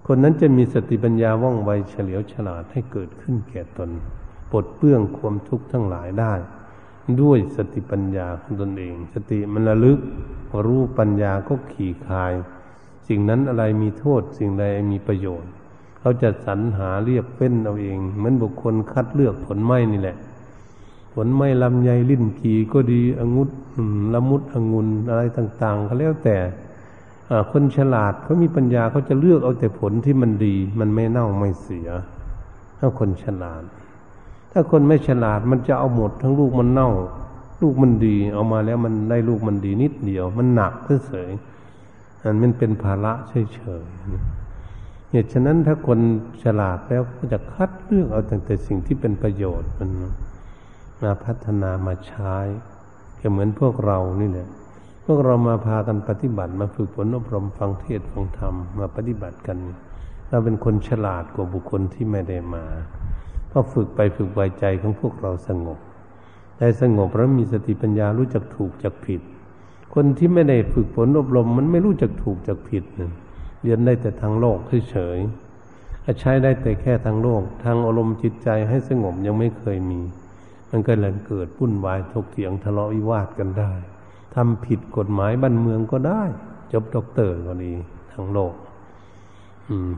[0.05, 3.89] คนนั้นจะมีสติปัญญาว่องไวเฉลียวฉลาดให้เกิดขึ้นแก่ตน
[4.51, 6.33] ปลดเปื้องความทุกข์ทั้งหลายได้
[7.21, 9.99] ด้วยสติปัญญาของตนเอง สติมันระลึก
[10.65, 12.33] รู้ปัญญาก็ขี่คาย
[13.07, 15.51] สิ่งนั้นอะไรมีโทษ สิ่งใดมีประโยชน์
[15.99, 20.17] เขาจะสรรหาเรียบเป็นเอาเองเหมือนบุคคลคัดเลือกผลไม้นี่แหละ
[21.13, 23.49] ผลไม้ลำไยลิ้นกีก็ดีองุ่น
[24.13, 26.37] ละมุดองุนอะไรต่าง ๆเขาแล้วแต่
[27.51, 31.89] คนฉลาดเขามีปัญญาเขาจะเลือกเอาแต่ผลที่มันดี มันไม่เน่าไม่เสีย
[32.77, 33.63] ถ้าคนฉลาด
[34.51, 36.91] ถ้าคนไม่ฉลาดมันจะเอาหมดทั้งลูกมันเน่า
[37.61, 40.73] ลูกมันดี เอามาแล้วมันได้ลูกมันดีนิดเดียว มันหนัก
[41.07, 45.99] เฉยๆอันมันเป็นภาระเฉยๆเหตุฉะนั้นถ้าคน
[46.43, 49.89] ฉลาดแล้วก็จะคัดเลือกเอาแต่สิ่งที่เป็นประโยชน์มัน
[51.03, 52.33] มาพัฒนามาใช้
[53.19, 54.49] ก็เหมือนพวกเรานี่แหละ
[55.11, 59.57] วกเรามาพากันปฏิบัติมาฝึกฝนอบรมฟังเทศฟังธรรมมาปฏิบัติกัน
[60.29, 62.65] เราเป็นคนฉลาดกว่าบุคคลที่ไม่ได้มา
[63.51, 65.79] พอฝึกไปฝึกไวใจของพวกเราสงบ
[66.59, 69.21] ได้สงบแล้วมีสติปัญญารู้จักถูกจักผิด
[69.93, 73.11] คนที่ไม่ได้ฝึกฝนอบรม มันไม่รู้จักถูกจักผิดเนี่ย
[73.63, 74.57] เรียนได้แต่ทางโลก
[74.89, 80.01] เฉยๆใช้ได้แต่แค่ทางโลก ทางอารมณ์จิตใจให้สงบยังไม่เคยมี
[80.71, 83.71] มันก็เลยเกิดปุ่นวายทกเถียงทะเลาะวิวาทกันได้
[84.41, 86.23] ทำผิดกฎหมายบ้านเมืองก็ได้
[86.71, 87.73] จบด็อกเตอร์ก็ดี
[88.11, 88.53] ทางโลก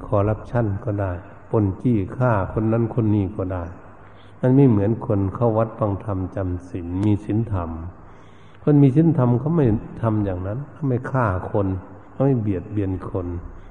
[0.06, 1.12] คอร์รัปชันก็ได้
[1.52, 3.64] ปล้นจี้ฆ่าคนนั้นคนนี้ก็ได้
[4.40, 7.70] มันไม่เหมือนคนเข้าวัดฟังธรรมจำศีลมีศีลธรรม
[8.64, 9.66] คนมีศีลธรรมเขาไม่
[10.02, 11.68] ทำอย่างนั้นเขาไม่ฆ่าคน
[12.12, 13.28] เขาไม่เบียดเบียนคน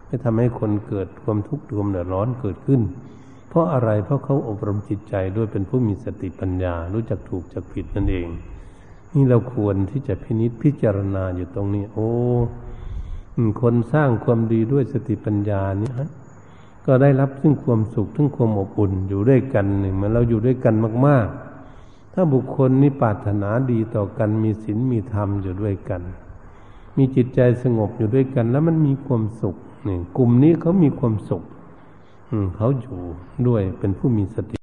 [0.06, 2.80] ไม่ทำให้คนเกิดความทุกข์ความเดือดร้อนเกิดขึ้น
[3.48, 8.28] เพราะอะไรเพราะเขาอบรมจิตใจด้วยเป็นผู้มีสติปัญญา รู้จักถูกจักผิดนั่นเอง
[9.14, 12.10] นี่เราควรที่จะพินิษพิจารณาอยู่ตรงนี้ โอ้
[13.60, 16.08] คนสร้างความดีด้วยสติปัญญานี่ฮะ
[16.86, 20.74] ก็ได้รับซึ่งความสุขทั้งความอบอุ่นอยู่ด้วยกันหนึ่งเมื่อเราอยู่ด้วยกัน
[21.06, 21.28] มาก
[21.70, 26.02] ๆ ถ้าบุคคลนี้ปรารถนาดีต่อกันมีศีลมีธรรมอยู่ด้วยกัน
[26.96, 29.56] มีจิตใจสงบอยู่ด้วยกัน แล้วมันมีความสุข
[29.86, 31.42] นี่กลุ่มนี้เขามีความสุข
[32.56, 32.98] เขาอยู่
[33.48, 34.58] ด้วยเป็นผู้มีสติ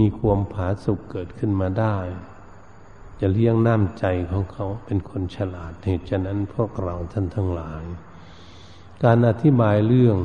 [0.00, 1.96] มีความผาสุกเกิดขึ้นมาได้
[3.20, 7.84] จะเลี้ยงน้ำใจของเขาเป็นคนฉลาดเหตุฉะนั้นพวกเราท่านทั้งหลาย
[9.04, 10.18] การอธิบายเรื่อง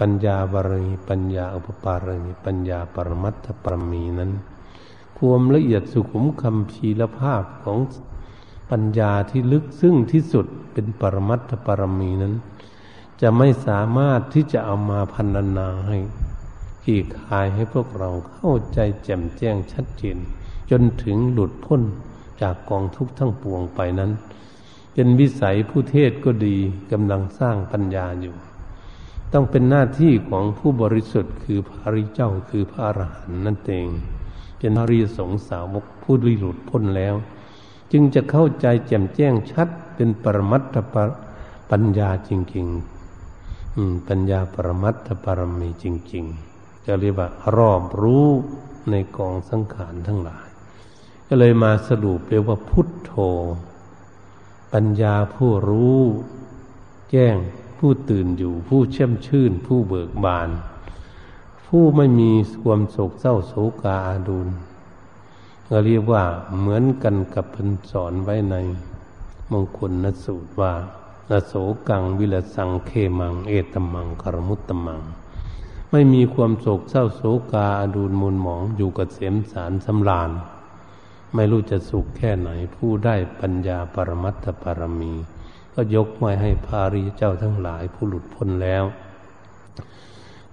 [0.00, 4.32] ปัญญาบารมีปัญญาอุปปารมีปัญญาปรมัตถปรมีนั้น
[5.18, 7.78] ความละเอียดสุขุมคำพีละภาพของ
[8.70, 12.34] ปัญญาที่ลึกซึ้งที่สุดเป็นปรมัตถปรมีนั้น
[13.20, 15.98] จะไม่สามารถที่จะเอามาพันนาให้
[16.84, 20.16] ขี่คายให้พวกเราเข้าใจแจ่มแจ้งชัดเจน
[20.70, 21.82] จนถึงหลุดพ้น
[22.42, 24.10] จากกองทุกข์ทั้งปวงไปนั้น
[24.92, 26.56] เป็นวิสัยผู้เทศก็ดี
[26.92, 28.36] กำลังสร้างปัญญาอยู่
[29.32, 33.88] ต้องเป็นหน้าที่ของผู้บริสุทธิ์คือพระริเจ้าคือพระอรหันต์นั่นเอง
[34.58, 37.14] เป็นพระริสงสาวกผู้ริหลุดพ้นแล้ว
[37.92, 40.76] จึงจะเข้าใจแจ่มแจ้งชัดเป็นปรมัตถ
[41.70, 46.24] ปัญญาจริงๆปัญญาปรมัตถปรมีจริง
[46.56, 48.26] ๆ จะเรียกว่ารอบรู้
[48.90, 50.45] ในกองสังขารทั้งหลาย
[51.28, 53.12] ก็เลยมาสรุปเรียกว่าพุทโธ
[54.72, 56.00] ปัญญาผู้รู้
[57.10, 57.36] แจ้ง
[57.78, 60.48] ผู้ตื่นอยู่ ผู้เช่มชื่น ผู้เบิกบาน
[61.66, 62.30] ผู้ไม่มี
[62.62, 64.48] ความโศกเศร้าโศกาอาดูล
[65.68, 66.24] ก็เรียกว่า
[66.58, 68.56] เหมือนกันกับพันสอนไว้ใน
[69.52, 70.72] มงคลนสูตรว่า
[71.30, 71.54] ลโส
[71.88, 75.00] กังวิลสังเคมัง เอตมังคารมุตตมัง
[75.90, 77.22] ไม่มีความโศกเศร้าโศ
[77.52, 80.30] กาอาดูลมุนหมองอยู่กับเสมสารสำลาน
[81.34, 85.12] ไม่รู้จะสุขแค่ไหน ผู้ได้ปัญญาปรมัตถปรมี
[85.74, 88.84] ก็ยกไว้ให้ภารีเจ้าทั้งหลายผู้หลุดพ้นแล้ว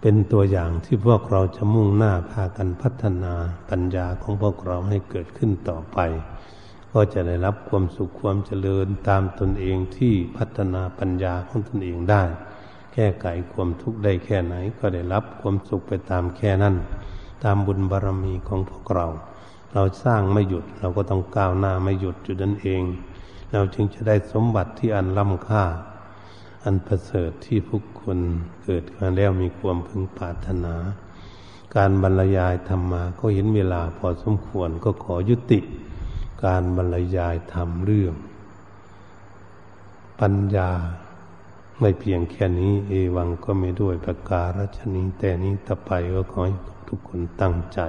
[0.01, 3.33] เป็นตัวอย่างที่พวกเราจะมุ่งหน้าพากันพัฒนา
[3.69, 5.99] ปัญญาของพวกเราให้เกิดขึ้นต่อไป
[6.91, 12.23] ก็จะได้รับความสุขความเจริญตามตนเองที่พัฒนาปัญญาของตนเองได้
[12.93, 16.75] แก้ไขความทุกข์ได้แค่ไหน ก็ได้รับความสุขไปตามแค่นั้น
[17.43, 19.07] ตามบุญบารรมีของพวกเรา
[19.73, 22.83] เราสร้างไม่หยุด เราก็ต้องก้าวหน้าไม่หยุดอยู่นั่นเอง
[23.51, 25.63] เราจึงจะได้สมบัติที่อันล้ำค่า
[26.63, 28.17] อันประเสริฐที่ผู้คน
[28.63, 30.75] เกิดมาแล้วมีความพึงปรารถนา
[31.75, 35.59] การบรรยายธรรมาก็เห็นเวลาพอสมควรก็ขอยุติ
[36.45, 38.13] การบรรยายธรรมเรื่อง
[40.19, 40.69] ปัญญา
[41.79, 46.55] ไม่เพียงแค่นี้เอวังก็ไม่ด้วยประการชนีแต่นี้ต่อไปก็ขอให้
[46.87, 47.79] ทุกคนตั้งใจ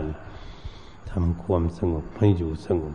[1.19, 2.95] ทำความสงบให้อยู่สงบ